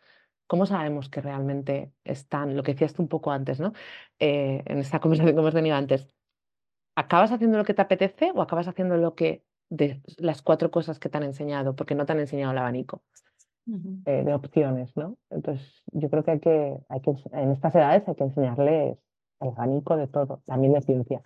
[0.48, 3.74] ¿cómo sabemos que realmente están, lo que decías tú un poco antes, ¿no?
[4.20, 6.08] Eh, en esta conversación que hemos tenido antes,
[6.96, 11.00] ¿acabas haciendo lo que te apetece o acabas haciendo lo que de las cuatro cosas
[11.00, 13.04] que te han enseñado, porque no te han enseñado el abanico
[14.06, 15.18] eh, de opciones, ¿no?
[15.30, 18.98] Entonces, yo creo que hay, que hay que, en estas edades hay que enseñarles
[19.40, 21.22] el abanico de todo, también de ciencia.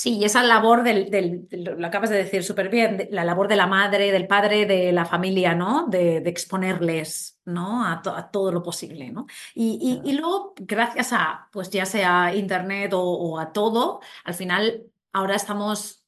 [0.00, 4.10] Sí, esa labor del, lo acabas de decir súper bien, la labor de la madre,
[4.10, 5.88] del padre, de la familia, ¿no?
[5.88, 7.84] De, exponerles, ¿no?
[7.84, 8.00] A,
[8.32, 9.26] todo lo posible, ¿no?
[9.54, 15.34] Y, y, luego, gracias a, pues ya sea internet o a todo, al final ahora
[15.36, 15.99] estamos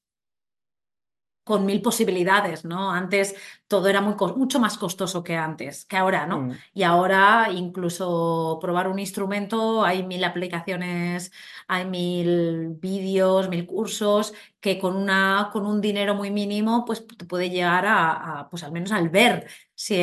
[1.53, 2.90] con mil posibilidades, ¿no?
[2.92, 3.34] Antes
[3.68, 6.40] todo era muy, mucho más costoso que antes, que ahora, ¿no?
[6.40, 6.53] Mm.
[6.72, 11.30] Y ahora incluso probar un instrumento, hay mil aplicaciones,
[11.68, 17.26] hay mil vídeos, mil cursos, que con, una, con un dinero muy mínimo, pues te
[17.26, 19.96] puede llegar a, pues al menos al ver si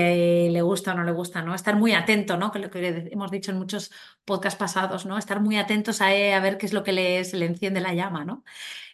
[0.51, 1.55] le gusta o no le gusta, ¿no?
[1.55, 2.51] Estar muy atento, ¿no?
[2.51, 3.91] Que lo que hemos dicho en muchos
[4.23, 5.17] podcasts pasados, ¿no?
[5.17, 7.95] Estar muy atentos a, a ver qué es lo que le, se le enciende la
[7.95, 8.43] llama, ¿no?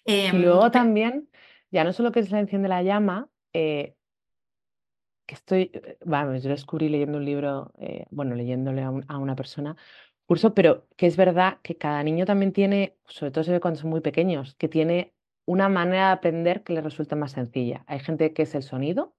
[0.05, 1.29] y luego em, también
[1.75, 3.97] ya no solo que es la enciende la llama, eh,
[5.27, 9.75] que estoy, eh, vamos, yo descubrí leyendo un libro, eh, bueno, leyéndole a, una persona,
[10.25, 13.81] curso, pero que es verdad que cada niño también tiene, sobre todo se ve cuando
[13.81, 15.13] son muy pequeños, que tiene
[15.45, 17.83] una manera de aprender que le resulta más sencilla.
[17.87, 19.13] Hay gente que es el sonido,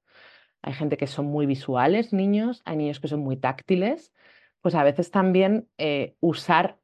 [0.63, 4.15] hay gente que son muy visuales, niños, hay niños que son muy táctiles,
[4.63, 5.69] pues a veces también
[6.21, 6.79] usar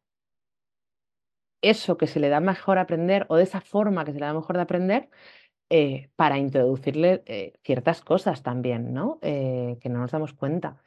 [1.63, 4.35] eso que se le da mejor aprender o de esa forma que se le da
[4.35, 5.09] mejor de aprender,
[5.71, 9.19] eh, para introducirle eh, ciertas cosas también, ¿no?
[9.23, 10.83] Eh, que no nos damos cuenta.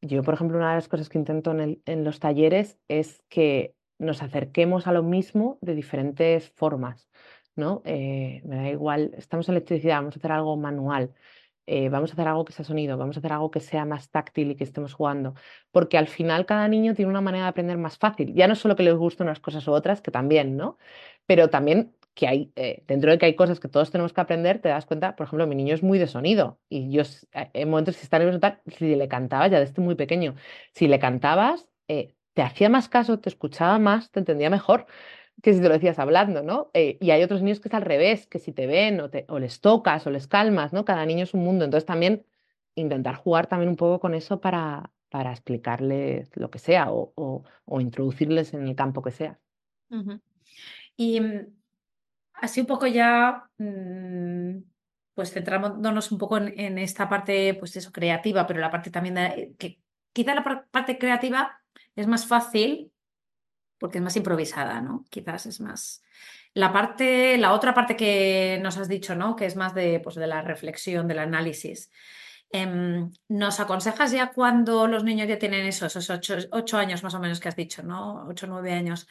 [0.00, 4.22] Yo, por ejemplo, una de las cosas que intento en, los talleres es que nos
[4.22, 7.08] acerquemos a lo mismo de diferentes formas,
[7.56, 7.82] ¿no?
[7.84, 11.12] Me da igual, estamos en electricidad, vamos a hacer algo manual,
[11.90, 14.50] vamos a hacer algo que sea sonido, vamos a hacer algo que sea más táctil
[14.50, 15.34] y que estemos jugando,
[15.70, 18.74] porque al final cada niño tiene una manera de aprender más fácil, ya no solo
[18.74, 20.78] que les gusten unas cosas u otras, que también, ¿no?
[21.26, 24.60] Pero también que hay, eh, dentro de que hay cosas que todos tenemos que aprender,
[24.60, 27.02] te das cuenta, por ejemplo, mi niño es muy de sonido y yo
[27.32, 30.34] en momentos si está nervioso, si le cantabas ya desde muy pequeño,
[30.74, 34.86] si le cantabas, te hacía más caso, te escuchaba más, te entendía mejor
[35.42, 36.70] que si te lo decías hablando, ¿no?
[36.74, 39.24] Eh, y hay otros niños que es al revés, que si te ven o, te,
[39.28, 40.84] o, les tocas o les calmas, ¿no?
[40.84, 41.64] Cada niño es un mundo.
[41.64, 42.24] Entonces también
[42.74, 47.12] intentar jugar también un poco con eso para, para explicarles lo que sea o,
[47.64, 49.38] o, introducirles en el campo que sea.
[50.96, 51.46] Y mm,
[52.42, 54.58] así un poco ya, mm,
[55.14, 59.54] pues centrándonos un poco en, esta parte, pues eso, creativa, pero la parte también de,
[59.58, 59.80] que
[60.12, 61.58] quizá la parte creativa
[61.96, 62.92] es más fácil
[63.78, 65.04] porque es más improvisada, ¿no?
[65.10, 66.02] Quizás es más.
[66.54, 69.34] La parte, la otra parte que nos has dicho, ¿no?
[69.34, 71.90] Que es más de, pues, de la reflexión, del análisis.
[72.50, 77.18] Em, ¿Nos aconsejas ya cuando los niños ya tienen eso, esos ocho, años más o
[77.18, 78.26] menos que has dicho, ¿no?
[78.28, 79.08] Ocho, nueve años,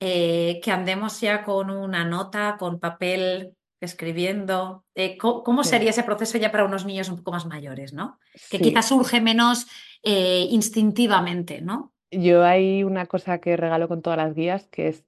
[0.00, 4.84] eh, que andemos ya con una nota, con papel, escribiendo?
[4.94, 8.18] Eh, ¿cómo, sería ese proceso ya para unos niños un poco más mayores, ¿no?
[8.50, 9.66] Que quizás surge menos
[10.02, 11.92] eh, instintivamente, ¿no?
[12.10, 15.04] Yo hay una cosa que regalo con todas las guías, que es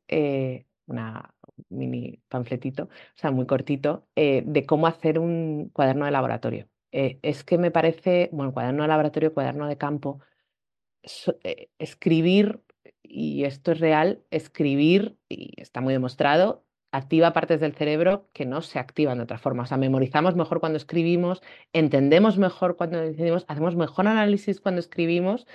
[0.87, 1.35] una
[1.69, 6.69] mini panfletito, o sea, muy cortito, de cómo hacer un cuaderno de laboratorio.
[6.91, 10.21] Es que me parece, bueno, cuaderno de laboratorio, cuaderno de campo,
[11.79, 12.61] escribir,
[13.11, 18.63] y esto es real, escribir, y está muy demostrado, activa partes del cerebro que no
[18.63, 19.65] se activan de otra forma.
[19.65, 21.43] O sea, memorizamos mejor cuando escribimos,
[21.73, 25.47] entendemos mejor cuando decidimos, hacemos mejor análisis cuando escribimos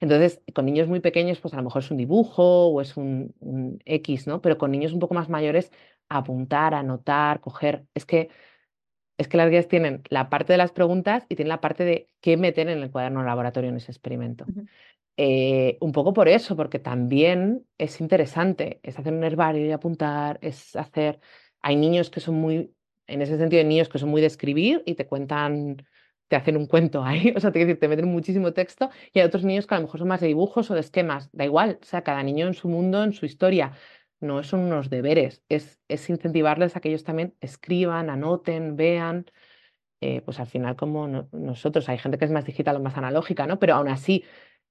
[0.00, 3.80] entonces, con niños muy pequeños, pues a lo mejor es un dibujo o es un,
[3.84, 4.42] X, ¿no?
[4.42, 5.72] Pero con niños un poco más mayores,
[6.08, 7.86] apuntar, anotar, coger.
[7.94, 8.28] Es que,
[9.16, 12.08] es que las guías tienen la parte de las preguntas y tienen la parte de
[12.20, 14.44] qué meter en el cuaderno de laboratorio en ese experimento.
[15.18, 20.38] Eh, un poco por eso, porque también es interesante, es hacer un herbario y apuntar,
[20.42, 21.20] es hacer...
[21.62, 22.74] Hay niños que son muy,
[23.06, 25.86] en ese sentido, hay niños que son muy de escribir y te cuentan
[26.28, 29.44] te hacen un cuento ahí, o sea, te, te meten muchísimo texto y hay otros
[29.44, 31.84] niños que a lo mejor son más de dibujos o de esquemas, da igual, o
[31.84, 33.72] sea, cada niño en su mundo, en su historia,
[34.20, 39.26] no son unos deberes, es, es incentivarles a que ellos también escriban, anoten, vean,
[40.00, 43.46] eh, pues al final como nosotros, hay gente que es más digital o más analógica,
[43.46, 43.58] ¿no?
[43.58, 44.24] Pero aún así,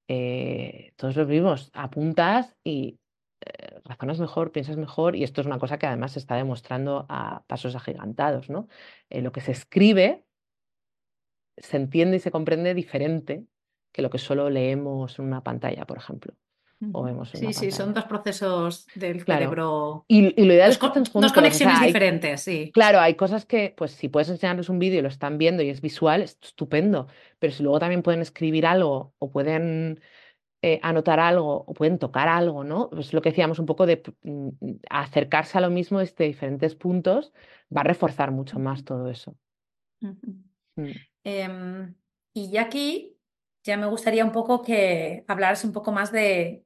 [0.07, 2.99] eh, todos los vivos, apuntas y
[3.41, 7.05] eh, razonas mejor, piensas mejor y esto es una cosa que además se está demostrando
[7.09, 8.67] a pasos agigantados, ¿no?
[9.09, 10.25] lo que se escribe
[11.57, 13.45] se entiende y se comprende diferente
[13.91, 16.35] que lo que solo leemos en una pantalla, por ejemplo.
[16.91, 20.05] O vemos sí, sí, son dos procesos del cerebro.
[20.07, 22.71] Y, lo ideal es que Dos conexiones diferentes, sí.
[22.73, 25.69] Claro, hay cosas que, pues si puedes enseñarles un vídeo y lo están viendo y
[25.69, 27.07] es visual, es estupendo.
[27.39, 30.01] Pero si luego también pueden escribir algo o pueden
[30.61, 32.89] eh, anotar algo o pueden tocar algo, ¿no?
[32.89, 34.49] Pues lo que decíamos un poco de mm,
[34.89, 37.33] acercarse a lo mismo desde diferentes puntos,
[37.75, 39.37] va a reforzar mucho más todo eso.
[41.23, 41.95] Em,
[42.33, 43.14] y ya aquí
[43.65, 46.63] ya me gustaría un poco que hablaras un poco más de,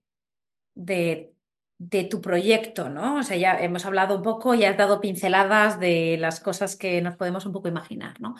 [0.76, 1.34] de,
[2.10, 3.20] tu proyecto, ¿no?
[3.20, 7.02] O sea, ya hemos hablado un poco y has dado pinceladas de las cosas que
[7.02, 8.36] nos podemos un poco imaginar, ¿no?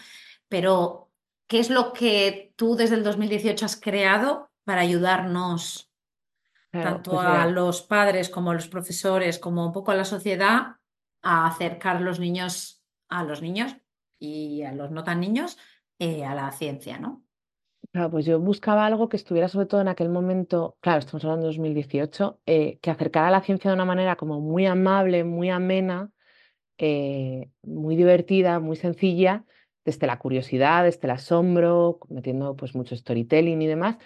[0.50, 1.10] Pero,
[1.48, 5.90] ¿qué es lo que tú desde el 2018 has creado para ayudarnos,
[6.70, 10.76] tanto pues a los padres como a los profesores, como un poco a la sociedad,
[11.22, 13.76] a acercar a los niños a los niños
[14.20, 15.58] y a los no tan niños
[15.98, 17.24] eh, a la ciencia, ¿no?
[17.92, 21.46] Claro, pues yo buscaba algo que estuviera sobre todo en aquel momento, claro, estamos hablando
[21.48, 25.50] de 2018, eh, que acercara a la ciencia de una manera como muy amable, muy
[25.50, 26.12] amena,
[26.80, 29.46] eh, muy divertida, muy sencilla,
[29.86, 33.98] desde la curiosidad, desde el asombro, metiendo pues mucho storytelling y demás,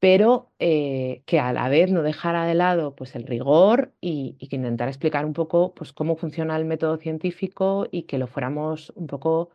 [0.00, 4.56] pero que a la vez no dejara de lado pues el rigor y, y, que
[4.56, 9.06] intentara explicar un poco pues cómo funciona el método científico y que lo fuéramos un
[9.06, 9.50] poco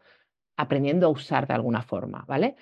[0.57, 2.55] aprendiendo a usar de alguna forma, ¿vale?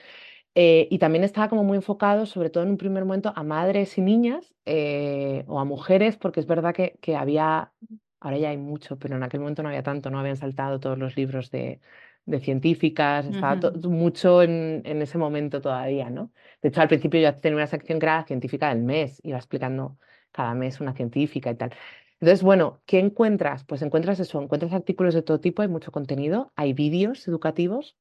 [0.56, 3.97] Eh, y también estaba como muy enfocado, sobre todo en un primer momento, a madres
[3.97, 7.74] y niñas eh, o a mujeres, porque es verdad que, que, había,
[8.22, 10.97] ahora ya hay mucho, pero en aquel momento no había tanto, no habían saltado todos
[10.97, 11.82] los libros de,
[12.26, 16.32] de científicas, estaba mucho en, en, ese momento todavía, ¿no?
[16.62, 19.97] De hecho, al principio yo tenía una sección que era científica del mes, iba explicando
[20.32, 21.74] cada mes una científica y tal.
[22.20, 23.64] Entonces, bueno, ¿qué encuentras?
[23.66, 27.97] Pues encuentras eso, encuentras artículos de todo tipo, hay mucho contenido, hay vídeos educativos,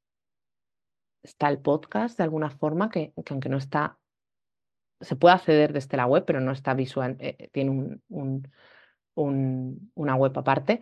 [1.25, 3.99] está el podcast de alguna forma, que, aunque no está
[5.01, 7.71] se puede acceder desde la web, pero no está visual, eh, tiene
[8.09, 8.53] un,
[9.95, 10.81] una web aparte.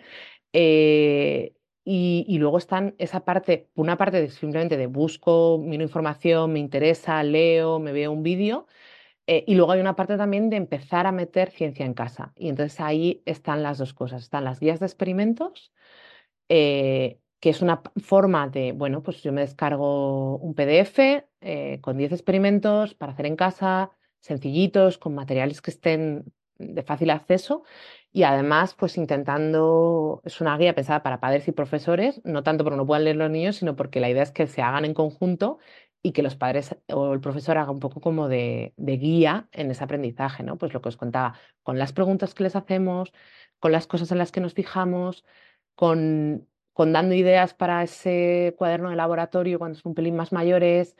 [0.52, 7.22] Eh, y, luego están esa parte, una parte simplemente de busco, miro información, me interesa,
[7.24, 8.66] leo, me veo un vídeo.
[9.26, 12.32] Eh, y luego hay una parte también de empezar a meter ciencia en casa.
[12.36, 14.22] Y entonces ahí están las dos cosas.
[14.22, 15.72] Están las guías de experimentos,
[16.48, 21.26] eh, que es una forma de, bueno, pues yo me descargo un PDF
[21.80, 23.90] con 10 experimentos para hacer en casa,
[24.20, 27.64] sencillitos, con materiales que estén de fácil acceso
[28.12, 32.76] y además pues intentando, es una guía pensada para padres y profesores, no tanto porque
[32.76, 35.58] no puedan leer los niños, sino porque la idea es que se hagan en conjunto
[36.02, 39.84] y que los padres o el profesor haga un poco como de, guía en ese
[39.84, 40.58] aprendizaje, ¿no?
[40.58, 41.34] Pues lo que os contaba,
[41.64, 43.12] con las preguntas que les hacemos,
[43.58, 45.24] con las cosas en las que nos fijamos,
[45.74, 50.96] con, con dando ideas para ese cuaderno de laboratorio cuando son un pelín más mayores,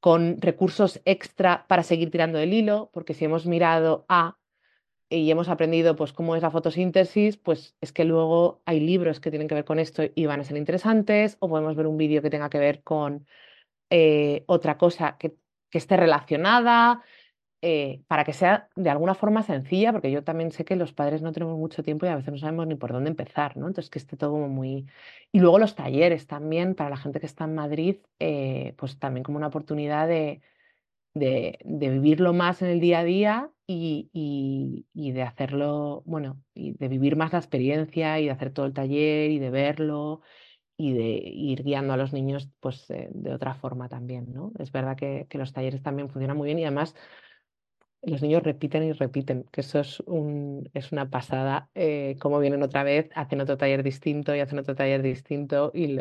[0.00, 4.38] con recursos extra para seguir tirando del hilo, porque si hemos mirado A
[5.10, 9.30] y hemos aprendido pues cómo es la fotosíntesis, pues es que luego hay libros que
[9.30, 12.22] tienen que ver con esto y van a ser interesantes, o podemos ver un vídeo
[12.22, 13.26] que tenga que ver con
[13.90, 15.36] eh, otra cosa que,
[15.72, 17.02] esté relacionada,
[17.62, 21.22] eh, para que sea de alguna forma sencilla, porque yo también sé que los padres
[21.22, 23.66] no tenemos mucho tiempo y a veces no sabemos ni por dónde empezar, ¿no?
[23.66, 24.86] Entonces que esté todo como muy...
[25.32, 29.24] Y luego los talleres también, para la gente que está en Madrid, eh, pues también
[29.24, 30.40] como una oportunidad de
[31.18, 37.16] de, vivirlo más en el día a día y, de hacerlo, bueno, y de vivir
[37.16, 40.22] más la experiencia y de hacer todo el taller y de verlo
[40.76, 44.52] y de ir guiando a los niños pues eh, de otra forma también, ¿no?
[44.58, 46.94] Es verdad que, los talleres también funcionan muy bien y además
[48.02, 52.62] los niños repiten y repiten, que eso es, un, es una pasada, eh, como vienen
[52.62, 56.00] otra vez, hacen otro taller distinto y hacen otro taller distinto y,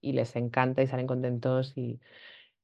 [0.00, 2.00] y les encanta y salen contentos y,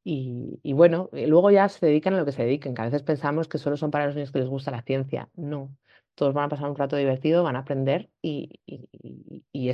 [0.06, 3.02] y, bueno, eh, luego ya se dedican a lo que se dediquen, que a veces
[3.02, 5.30] pensamos que solo son para los niños que les gusta la ciencia.
[5.34, 5.74] No,
[6.14, 8.60] todos van a pasar un rato divertido, van a aprender y,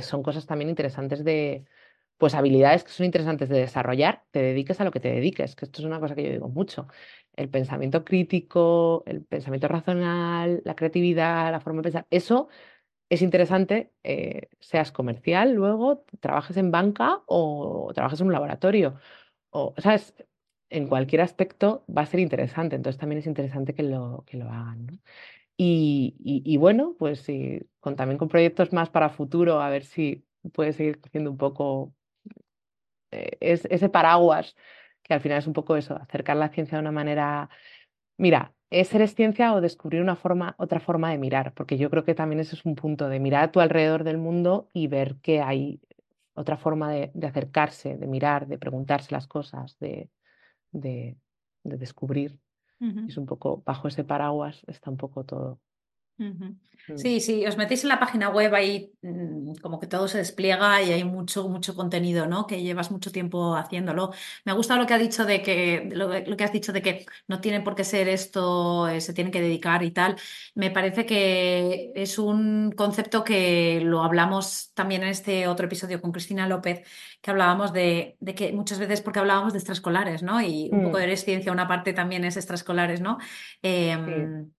[0.01, 1.65] son cosas también interesantes de,
[2.21, 5.65] pues habilidades que son interesantes de desarrollar, te dediques a lo que te dediques, que
[5.65, 6.87] esto es una cosa que yo digo mucho.
[7.35, 12.47] El pensamiento crítico, el pensamiento racional, la creatividad, la forma de pensar, eso
[13.09, 18.99] es interesante, eh, seas comercial luego, trabajes en banca o trabajes en un laboratorio
[19.49, 20.13] o, ¿sabes?
[20.69, 24.45] En cualquier aspecto va a ser interesante, entonces también es interesante que lo, que lo
[24.45, 24.99] hagan, ¿no?
[25.57, 27.25] Y, bueno, pues
[27.79, 31.95] con, también con proyectos más para futuro, a ver si puede seguir haciendo un poco
[33.11, 34.55] eh, ese paraguas,
[35.03, 37.49] que al final es un poco eso, acercar la ciencia de una manera...
[38.17, 42.05] Mira, es ser ciencia o descubrir una forma, otra forma de mirar, porque yo creo
[42.05, 45.15] que también ese es un punto de mirar a tu alrededor del mundo y ver
[45.21, 45.81] que hay
[46.33, 50.09] otra forma de, acercarse, de mirar, de preguntarse las cosas, de,
[50.71, 51.17] de,
[51.63, 52.39] descubrir.
[53.07, 55.59] Es un poco, bajo ese paraguas está un poco todo.
[56.97, 60.81] Sí, sí, os metéis en la página web ahí mm, como que todo se despliega
[60.81, 62.47] y hay mucho, mucho contenido, ¿no?
[62.47, 64.11] Que llevas mucho tiempo haciéndolo.
[64.45, 67.05] Me ha gustado lo que ha dicho de que, lo, que has dicho de que
[67.27, 70.15] no tiene por qué ser esto, eh, se tiene que dedicar y tal.
[70.55, 76.11] Me parece que es un concepto que lo hablamos también en este otro episodio con
[76.11, 76.81] Cristina López,
[77.21, 80.41] que hablábamos de, que muchas veces porque hablábamos de extraescolares, ¿no?
[80.41, 81.01] Y un poco mm.
[81.01, 83.17] de ciencia, una parte también es extraescolares, ¿no?
[83.61, 84.51] Em,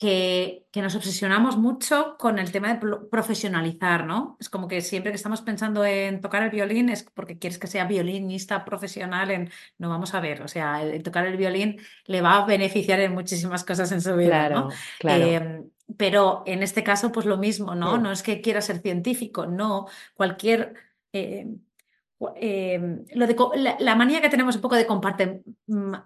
[0.00, 2.80] que, nos obsesionamos mucho con el tema de
[3.10, 4.38] profesionalizar, ¿no?
[4.40, 7.66] Es como que siempre que estamos pensando en tocar el violín es porque quieres que
[7.66, 9.50] sea violinista profesional en...
[9.76, 13.12] No, vamos a ver, o sea, el, tocar el violín le va a beneficiar en
[13.12, 14.70] muchísimas cosas en su vida, ¿no?
[14.98, 15.24] Claro.
[15.26, 17.98] Em, pero en este caso, pues lo mismo, ¿no?
[17.98, 19.86] No es que quiera ser científico, no.
[20.14, 20.72] Cualquier...
[21.12, 21.58] Em,
[22.36, 23.36] em, lo de,
[23.80, 25.42] la, manía que tenemos un poco de comparte,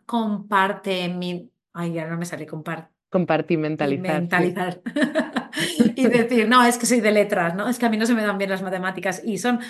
[0.05, 4.81] comparte mi, ay, ya no me sale, comparte Compartimentalizar.
[5.95, 7.69] y decir, no, es que soy de letras, ¿no?
[7.69, 9.23] Es que a mí no se me dan bien las matemáticas.
[9.25, 9.61] Y son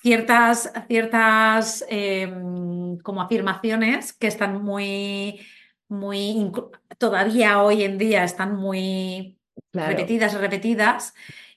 [0.00, 5.40] ciertas, ciertas em, como afirmaciones que están muy,
[5.88, 6.52] muy,
[6.96, 9.36] todavía hoy en día están muy
[9.72, 11.12] repetidas, repetidas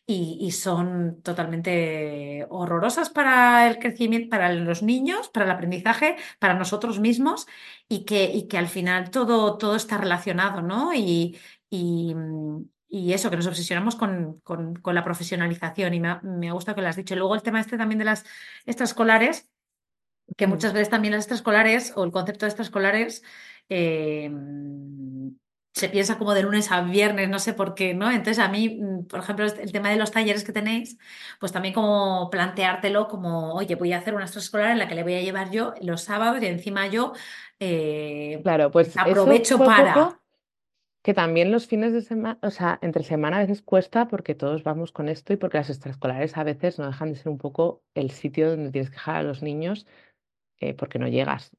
[0.08, 7.00] y, son totalmente horrorosas para el crecimiento, para los niños, para el aprendizaje, para nosotros
[7.00, 7.48] mismos
[7.90, 10.94] y que, y que al final todo, todo está relacionado, ¿no?
[10.94, 11.40] Y,
[11.70, 12.16] y,
[13.14, 16.82] eso, que nos obsesionamos con, con, la profesionalización y me ha, me ha, gustado que
[16.82, 17.16] lo has dicho.
[17.16, 18.26] Luego el tema este también de las
[18.66, 19.50] extraescolares,
[20.38, 23.24] que muchas veces también las extraescolares o el concepto de extraescolares
[23.70, 24.32] eh,
[25.76, 28.10] se piensa como de lunes a viernes, no sé por qué, ¿no?
[28.10, 30.98] Entonces a mí, mm, por ejemplo, el tema de los talleres que tenéis,
[31.38, 35.04] pues también como planteártelo como, oye, voy a hacer una extraescolar en la que le
[35.04, 37.12] voy a llevar yo los sábados y encima yo
[37.60, 40.20] eh, claro, pues aprovecho para...
[41.02, 44.64] que también los fines de semana, o sea, entre semana a veces cuesta porque todos
[44.64, 47.84] vamos con esto y porque las extraescolares a veces no dejan de ser un poco
[47.96, 49.86] el sitio donde tienes que dejar a los niños
[50.62, 51.52] eh, porque no llegas,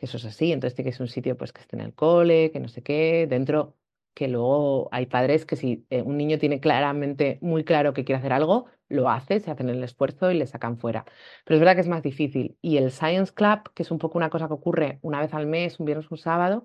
[0.00, 1.92] que eso es así, entonces tiene que ser un sitio pues que esté en el
[1.94, 3.76] cole, que no sé qué, dentro,
[4.14, 8.18] que luego hay padres que si eh, un niño tiene claramente, muy claro que quiere
[8.18, 11.04] hacer algo, lo hace, se hacen el esfuerzo y le sacan fuera.
[11.44, 12.56] Pero es verdad que es más difícil.
[12.62, 15.46] Y el Science Club, que es un poco una cosa que ocurre una vez al
[15.46, 16.64] mes, un viernes, un sábado,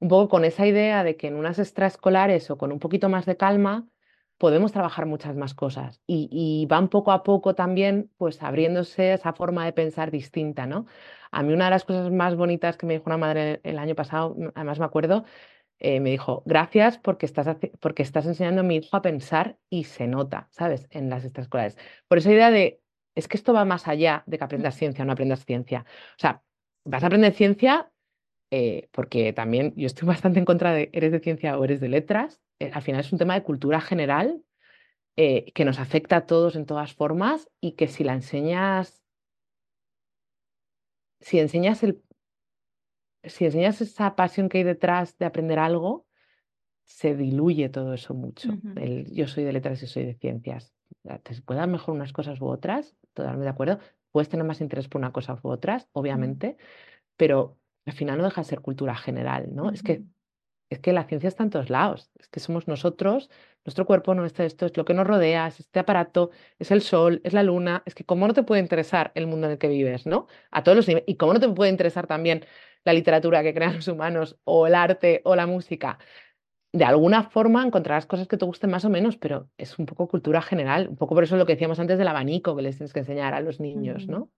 [0.00, 3.26] un poco con esa idea de que en unas extraescolares o con un poquito más
[3.26, 3.86] de calma
[4.42, 9.64] podemos trabajar muchas más cosas y, van poco a poco también pues abriéndose esa forma
[9.64, 10.86] de pensar distinta, ¿no?
[11.30, 13.94] A mí una de las cosas más bonitas que me dijo una madre el año
[13.94, 15.24] pasado, además me acuerdo,
[15.78, 19.84] eh, me dijo, gracias porque estás, porque estás enseñando a mi hijo a pensar y
[19.84, 20.88] se nota, ¿sabes?
[20.90, 21.78] En las extraescolares.
[22.08, 22.80] Por esa idea de,
[23.14, 25.86] es que esto va más allá de que aprendas ciencia o no aprendas ciencia.
[26.16, 26.42] O sea,
[26.84, 27.91] vas a aprender ciencia
[28.54, 31.88] eh, porque también yo estoy bastante en contra de eres de ciencia o eres de
[31.88, 32.42] letras.
[32.58, 34.42] Eh, al final es un tema de cultura general
[35.16, 39.02] eh, que nos afecta a todos en todas formas y que si la enseñas,
[41.20, 42.02] si enseñas el,
[43.24, 46.04] si enseñas esa pasión que hay detrás de aprender algo,
[46.84, 48.50] se diluye todo eso mucho.
[48.76, 50.74] el, yo soy de letras y soy de ciencias.
[51.22, 53.78] Te puedan mejor unas cosas u otras, totalmente de acuerdo.
[54.10, 56.58] Puedes tener más interés por una cosa u otras, obviamente,
[57.16, 57.56] pero
[57.86, 59.70] al final no deja de ser cultura general, ¿no?
[59.70, 60.02] Es que
[60.72, 63.28] es que la ciencia está en todos lados, es que somos nosotros,
[63.64, 67.20] nuestro cuerpo, nuestro esto, es lo que nos rodea, es este aparato, es el sol,
[67.24, 69.68] es la luna, es que cómo no te puede interesar el mundo en el que
[69.68, 70.28] vives, ¿no?
[70.50, 72.46] A todos los niveles, y cómo no te puede interesar también
[72.84, 75.98] la literatura que crean los humanos, o el arte, o la música.
[76.72, 80.08] De alguna forma encontrarás cosas que te gusten más o menos, pero es un poco
[80.08, 82.94] cultura general, un poco por eso lo que decíamos antes del abanico que les tienes
[82.94, 84.30] que enseñar a los niños, ¿no?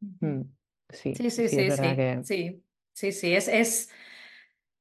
[0.00, 0.40] Mm,
[0.88, 2.24] sí, sí, sí, sí, sí, sí.
[2.24, 2.64] Sí,
[2.98, 3.90] sí, es, es,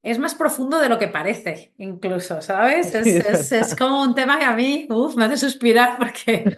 [0.01, 2.95] es más profundo de lo que parece, incluso, ¿sabes?
[2.95, 6.57] Es, es, como un tema que a mí uf, me hace suspirar porque,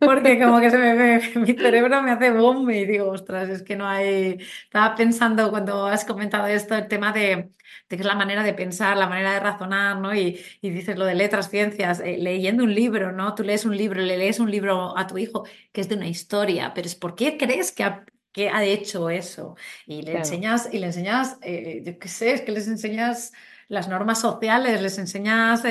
[0.00, 3.76] porque como que se me, mi cerebro me hace boom y digo, ostras, es que
[3.76, 4.38] no hay...
[4.64, 7.50] Estaba pensando cuando has comentado esto, el tema de,
[7.88, 10.14] de que es la manera de pensar, la manera de razonar, ¿no?
[10.14, 13.34] Y, y dices lo de letras, ciencias, eh, leyendo un libro, ¿no?
[13.34, 16.08] Tú lees un libro, le lees un libro a tu hijo que es de una
[16.08, 17.84] historia, pero es ¿por qué crees que
[18.34, 19.56] que ha hecho eso.
[19.86, 23.32] Y le enseñas, y le enseñas, eh, yo qué sé, es que les enseñas
[23.68, 25.62] las normas sociales, les enseñas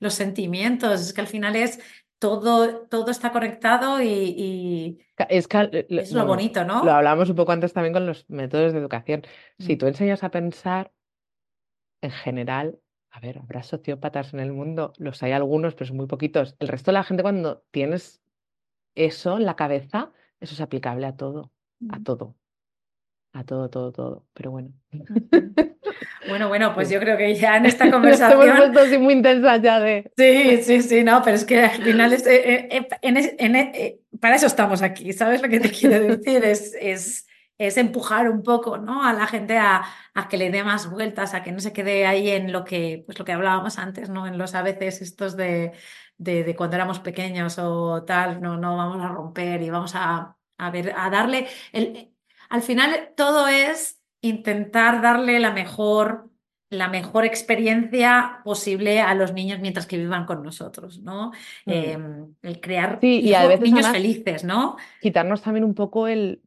[0.00, 1.78] los sentimientos, es que al final es
[2.18, 5.48] todo, todo está conectado y, es,
[5.88, 6.84] es lo bonito, ¿no?
[6.84, 9.22] Lo hablamos un poco antes también con los métodos de educación.
[9.60, 9.78] Si mm.
[9.78, 10.92] tú enseñas a pensar,
[12.02, 12.80] en general,
[13.10, 16.56] a ver, habrá sociópatas en el mundo, los hay algunos, pero son muy poquitos.
[16.58, 18.20] El resto de la gente cuando tienes
[18.96, 20.10] eso en la cabeza,
[20.40, 21.52] eso es aplicable a todo
[21.90, 22.36] a todo.
[23.32, 24.26] A todo, todo, todo.
[24.32, 24.72] Pero bueno.
[26.28, 28.42] Bueno, bueno, pues yo creo que ya en esta conversación.
[28.42, 30.10] Hemos puesto así muy intensa ya de.
[30.16, 34.46] Sí, sí, sí, no, pero es que al final es, eh, eh, eh, para eso
[34.46, 36.44] estamos aquí, ¿sabes lo que te quiero decir?
[36.44, 37.26] Es, es,
[37.58, 39.04] es empujar un poco ¿no?
[39.04, 42.06] a la gente a, a, que le dé más vueltas, a que no se quede
[42.06, 44.26] ahí en lo que, pues lo que hablábamos antes, ¿no?
[44.26, 45.72] En los a veces estos de,
[46.18, 50.36] de, de cuando éramos pequeños o tal, no, no vamos a romper y vamos a
[50.58, 52.10] a ver, a darle, el,
[52.48, 56.30] al final todo es intentar darle la mejor,
[56.70, 61.32] la mejor experiencia posible a los niños mientras que vivan con nosotros, ¿no?
[61.64, 61.70] Mm.
[61.72, 64.76] Em, el crear y a veces niños felices, ¿no?
[65.00, 66.42] Quitarnos también un poco el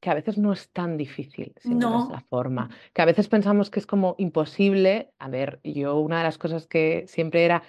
[0.00, 2.70] que a veces no es tan difícil, si no, es la forma.
[2.94, 5.12] Que a veces pensamos que es como imposible.
[5.18, 7.62] A ver, yo una de las cosas que siempre era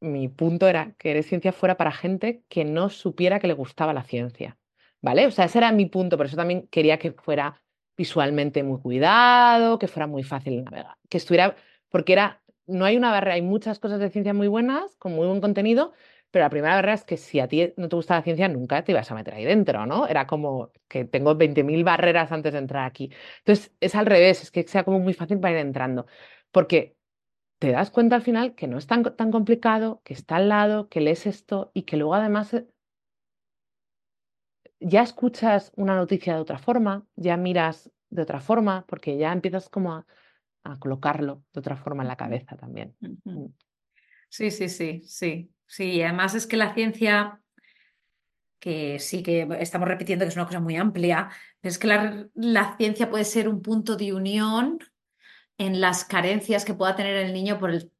[0.00, 3.92] mi punto era que eres ciencia fuera para gente que no supiera que le gustaba
[3.92, 4.58] la ciencia,
[5.00, 5.26] ¿vale?
[5.26, 7.62] O sea, ese era mi punto, por eso también quería que fuera
[7.96, 11.54] visualmente muy cuidado, que fuera muy fácil de navegar, que estuviera,
[11.90, 15.26] porque era, no hay una barrera, hay muchas cosas de ciencia muy buenas, con muy
[15.26, 15.92] buen contenido,
[16.30, 18.84] pero la primera barrera es que si a ti no te gusta la ciencia, nunca
[18.84, 20.06] te ibas a meter ahí dentro, ¿no?
[20.06, 23.10] Era como que tengo 20.000 barreras antes de entrar aquí.
[23.38, 26.06] Entonces, es al revés, es que sea como muy fácil para ir entrando,
[26.52, 26.96] porque
[27.60, 30.88] te das cuenta al final que no es tan, tan complicado, que está al lado,
[30.88, 32.66] que lees esto y que luego además eh,
[34.80, 39.68] ya escuchas una noticia de otra forma, ya miras de otra forma, porque ya empiezas
[39.68, 40.06] como a,
[40.78, 42.96] colocarlo de otra forma en la cabeza también.
[43.00, 43.46] Mm.
[44.28, 45.50] Sí, sí, sí, sí.
[45.66, 47.40] Sí, además es que la ciencia,
[48.58, 51.28] que sí que estamos repitiendo que es una cosa muy amplia,
[51.62, 51.88] es que
[52.34, 54.78] la ciencia puede ser un punto de unión
[55.60, 57.92] en las carencias que pueda tener el niño por el,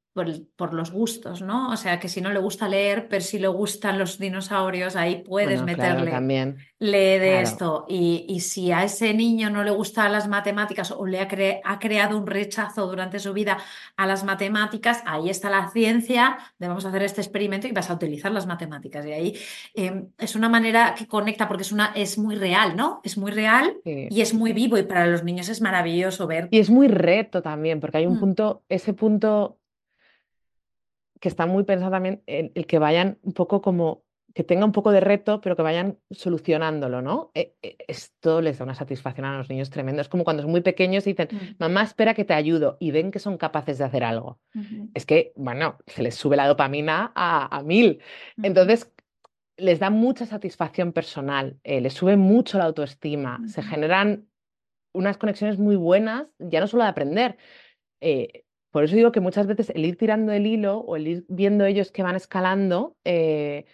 [0.57, 1.71] por, los gustos, ¿no?
[1.71, 5.23] O sea, que si no le gusta leer, pero si le gustan los dinosaurios, ahí
[5.27, 6.11] puedes meterle.
[6.11, 6.59] también.
[6.79, 7.85] Lee de esto.
[7.89, 11.29] Y, si a ese niño no le gustan las matemáticas o le ha,
[11.65, 13.59] ha, creado un rechazo durante su vida
[13.97, 17.91] a las matemáticas, ahí está la ciencia de vamos a hacer este experimento y vas
[17.91, 19.05] a utilizar las matemáticas.
[19.07, 19.39] Y ahí
[19.75, 23.01] em, es una manera que conecta porque es, una, es muy real, ¿no?
[23.05, 26.49] Es muy real y es muy vivo y para los niños es maravilloso ver.
[26.51, 28.21] Y es muy reto también, porque hay un mm.
[28.21, 29.60] punto, ese punto
[31.21, 34.05] que está muy pensado también en el que vayan un poco como
[34.35, 37.31] que tenga un poco de reto, pero que vayan solucionándolo, ¿no?
[37.35, 40.01] E, e, esto les da una satisfacción a los niños tremendo.
[40.01, 41.55] Es como cuando son muy pequeños y dicen, mm.
[41.59, 44.39] mamá, espera que te ayudo, y ven que son capaces de hacer algo.
[44.95, 48.01] Es que, bueno, se les sube la dopamina a, mil.
[48.43, 48.93] Entonces,
[49.57, 54.27] les da mucha satisfacción personal, eh, les sube mucho la autoestima, se generan
[54.93, 57.37] unas conexiones muy buenas, ya no solo de aprender.
[58.01, 61.25] Eh, por eso digo que muchas veces el ir tirando el hilo o el ir
[61.29, 63.65] viendo ellos que van escalando, eh,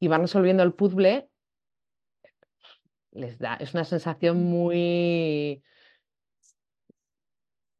[0.00, 1.28] y van resolviendo el puzzle,
[3.12, 5.62] les da, es una sensación muy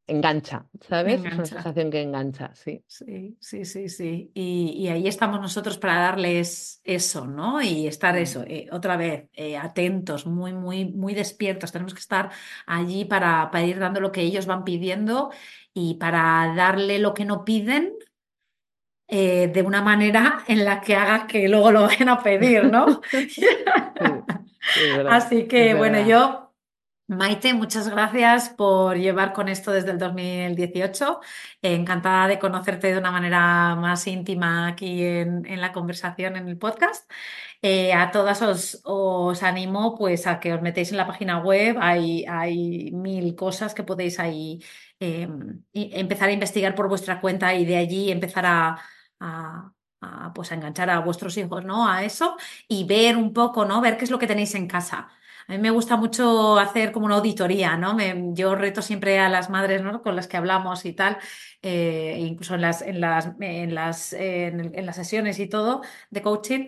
[0.07, 1.23] engancha, ¿sabes?
[1.23, 2.83] Es una sensación que engancha, sí.
[2.85, 4.31] Sí, sí, sí, sí.
[4.33, 7.61] Y, ahí estamos nosotros para darles eso, ¿no?
[7.61, 11.71] Y estar eso, eh, otra vez, eh, atentos, muy, muy, muy despiertos.
[11.71, 12.29] Tenemos que estar
[12.65, 15.31] allí para, para ir dando lo que ellos van pidiendo
[15.73, 17.93] y para darle lo que no piden
[19.07, 23.01] eh, de una manera en la que haga que luego lo vayan a pedir, ¿no?
[25.09, 26.53] Así que bueno, yo,
[27.07, 31.19] Maite, muchas gracias por llevar con esto desde el 2018.
[31.61, 37.11] encantada de conocerte de una manera más íntima aquí en, la conversación en el podcast.
[37.61, 38.41] Eh, a todas
[38.85, 43.73] os, animo pues a que os metéis en la página web, hay, hay mil cosas
[43.73, 44.61] que podéis ahí
[45.01, 48.77] em, empezar a investigar por vuestra cuenta y de allí empezar a,
[50.33, 51.87] pues a enganchar a vuestros hijos, ¿no?
[51.87, 52.37] A eso
[52.67, 53.81] y ver un poco, ¿no?
[53.81, 55.09] Ver qué es lo que tenéis en casa.
[55.47, 57.93] A mí me gusta mucho hacer como una auditoría, ¿no?
[57.95, 60.01] Me, yo reto siempre a las madres, ¿no?
[60.01, 61.17] Con las que hablamos y tal,
[61.61, 66.67] eh, incluso en las, en las, en las, en, las sesiones y todo de coaching,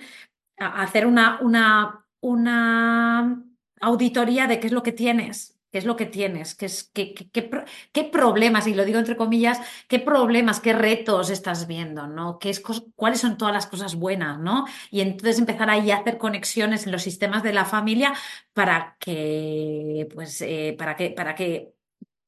[0.60, 3.44] a hacer una, una, una
[3.82, 7.16] auditoría de qué es lo que tienes, qué es lo que tienes, qué, es, qué,
[7.16, 12.38] qué, problemas, y lo digo entre comillas, qué problemas, qué retos estás viendo, ¿no?
[12.38, 12.62] ¿Qué es,
[12.96, 14.66] ¿Cuáles son todas las cosas buenas, ¿no?
[14.92, 18.14] Y entonces empezar ahí a hacer conexiones en los sistemas de la familia
[18.54, 21.74] para que, pues, eh, para que, para que,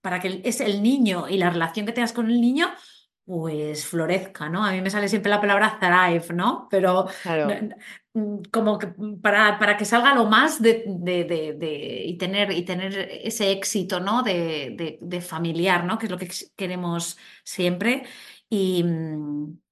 [0.01, 2.73] para que es el niño y la relación que tengas con el niño
[3.25, 4.63] pues florezca, ¿no?
[4.63, 6.67] A mí me sale siempre la palabra thrive, ¿no?
[6.69, 7.07] Pero
[8.13, 8.87] mm, como que
[9.21, 14.21] para, para, que salga lo más de, de, y, tener, y tener ese éxito, ¿no?
[14.23, 15.97] De, familiar, ¿no?
[15.97, 18.03] Que es lo que queremos siempre.
[18.49, 18.85] Y,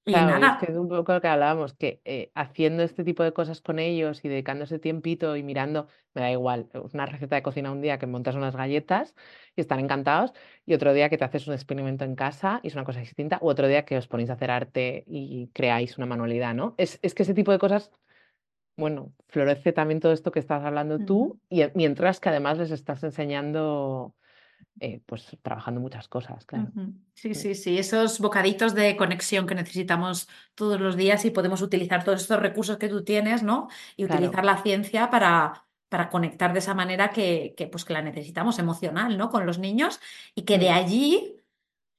[0.06, 3.32] Claro, es que es un poco lo que hablábamos, que eh, haciendo este tipo de
[3.32, 7.72] cosas con ellos y dedicándose tiempito y mirando, me da igual, una receta de cocina
[7.72, 9.16] un día que montas unas galletas
[9.56, 10.34] y están encantados,
[10.66, 13.40] y otro día que te haces un experimento en casa y es una cosa distinta,
[13.42, 16.76] u otro día que os ponéis a hacer arte y creáis una manualidad, ¿no?
[16.78, 17.92] Es, es que ese tipo de cosas,
[18.76, 23.04] bueno, florece también todo esto que estás hablando tú, y mientras que además les estás
[23.04, 24.16] enseñando
[24.80, 26.72] eh, pues trabajando muchas cosas, claro.
[27.14, 32.04] Sí, sí, sí, esos bocaditos de conexión que necesitamos todos los días y podemos utilizar
[32.04, 33.70] todos estos recursos que tú tienes, ¿no?
[33.96, 38.02] Y utilizar la ciencia para, para conectar de esa manera que, que, pues, que la
[38.02, 39.30] necesitamos emocional, ¿no?
[39.30, 40.00] Con los niños
[40.36, 41.38] y que de allí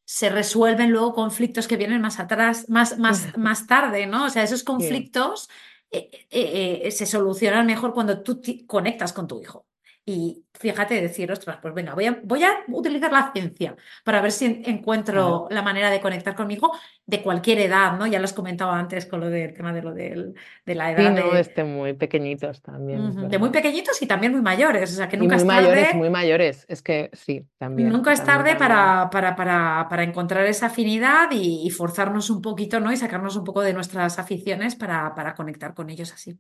[0.05, 4.27] se resuelven luego conflictos que vienen más atrás, más, más, más tarde, ¿no?
[4.27, 5.49] O sea, esos conflictos
[5.91, 9.67] eh, eh, se solucionan mejor cuando tú conectas con tu hijo.
[10.05, 13.75] Y fíjate, decir, ostras, pues venga, voy a, voy a utilizar la ciencia
[14.05, 16.73] para ver si encuentro la manera de conectar conmigo
[17.07, 18.07] de cualquier edad, ¿no?
[18.07, 20.35] Ya lo has comentado antes con lo del tema de lo del,
[20.65, 21.17] de la edad.
[21.17, 23.29] Sí, no, este, muy pequeñitos también.
[23.29, 25.69] De muy pequeñitos y también muy mayores, o sea que nunca muy es tarde.
[25.69, 27.89] mayores, muy mayores, es que sí, también.
[27.89, 32.93] Nunca es tarde para, para, para, para, encontrar esa afinidad y, forzarnos un poquito, ¿no?
[32.93, 36.39] Y sacarnos un poco de nuestras aficiones para, para conectar con ellos así.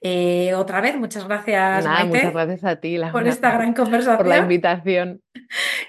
[0.00, 4.16] Eh, otra vez, muchas gracias, Nada, Muchas gracias a ti, por esta gran conversación.
[4.18, 5.22] Por la invitación.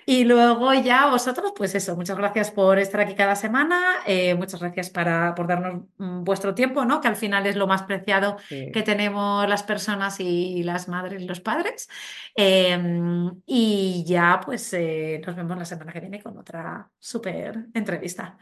[0.05, 4.59] Y luego ya vosotros, pues eso, muchas gracias por estar aquí cada semana, eh, muchas
[4.59, 7.01] gracias para, por darnos mm, vuestro tiempo, ¿no?
[7.01, 11.25] Que al final es lo más preciado que tenemos las personas y las madres y
[11.25, 11.89] los padres.
[12.35, 18.37] Em, y ya, pues eh, nos vemos la semana que viene con otra súper entrevista.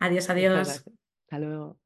[0.00, 0.84] Adiós, adiós.
[1.26, 1.85] Hasta luego.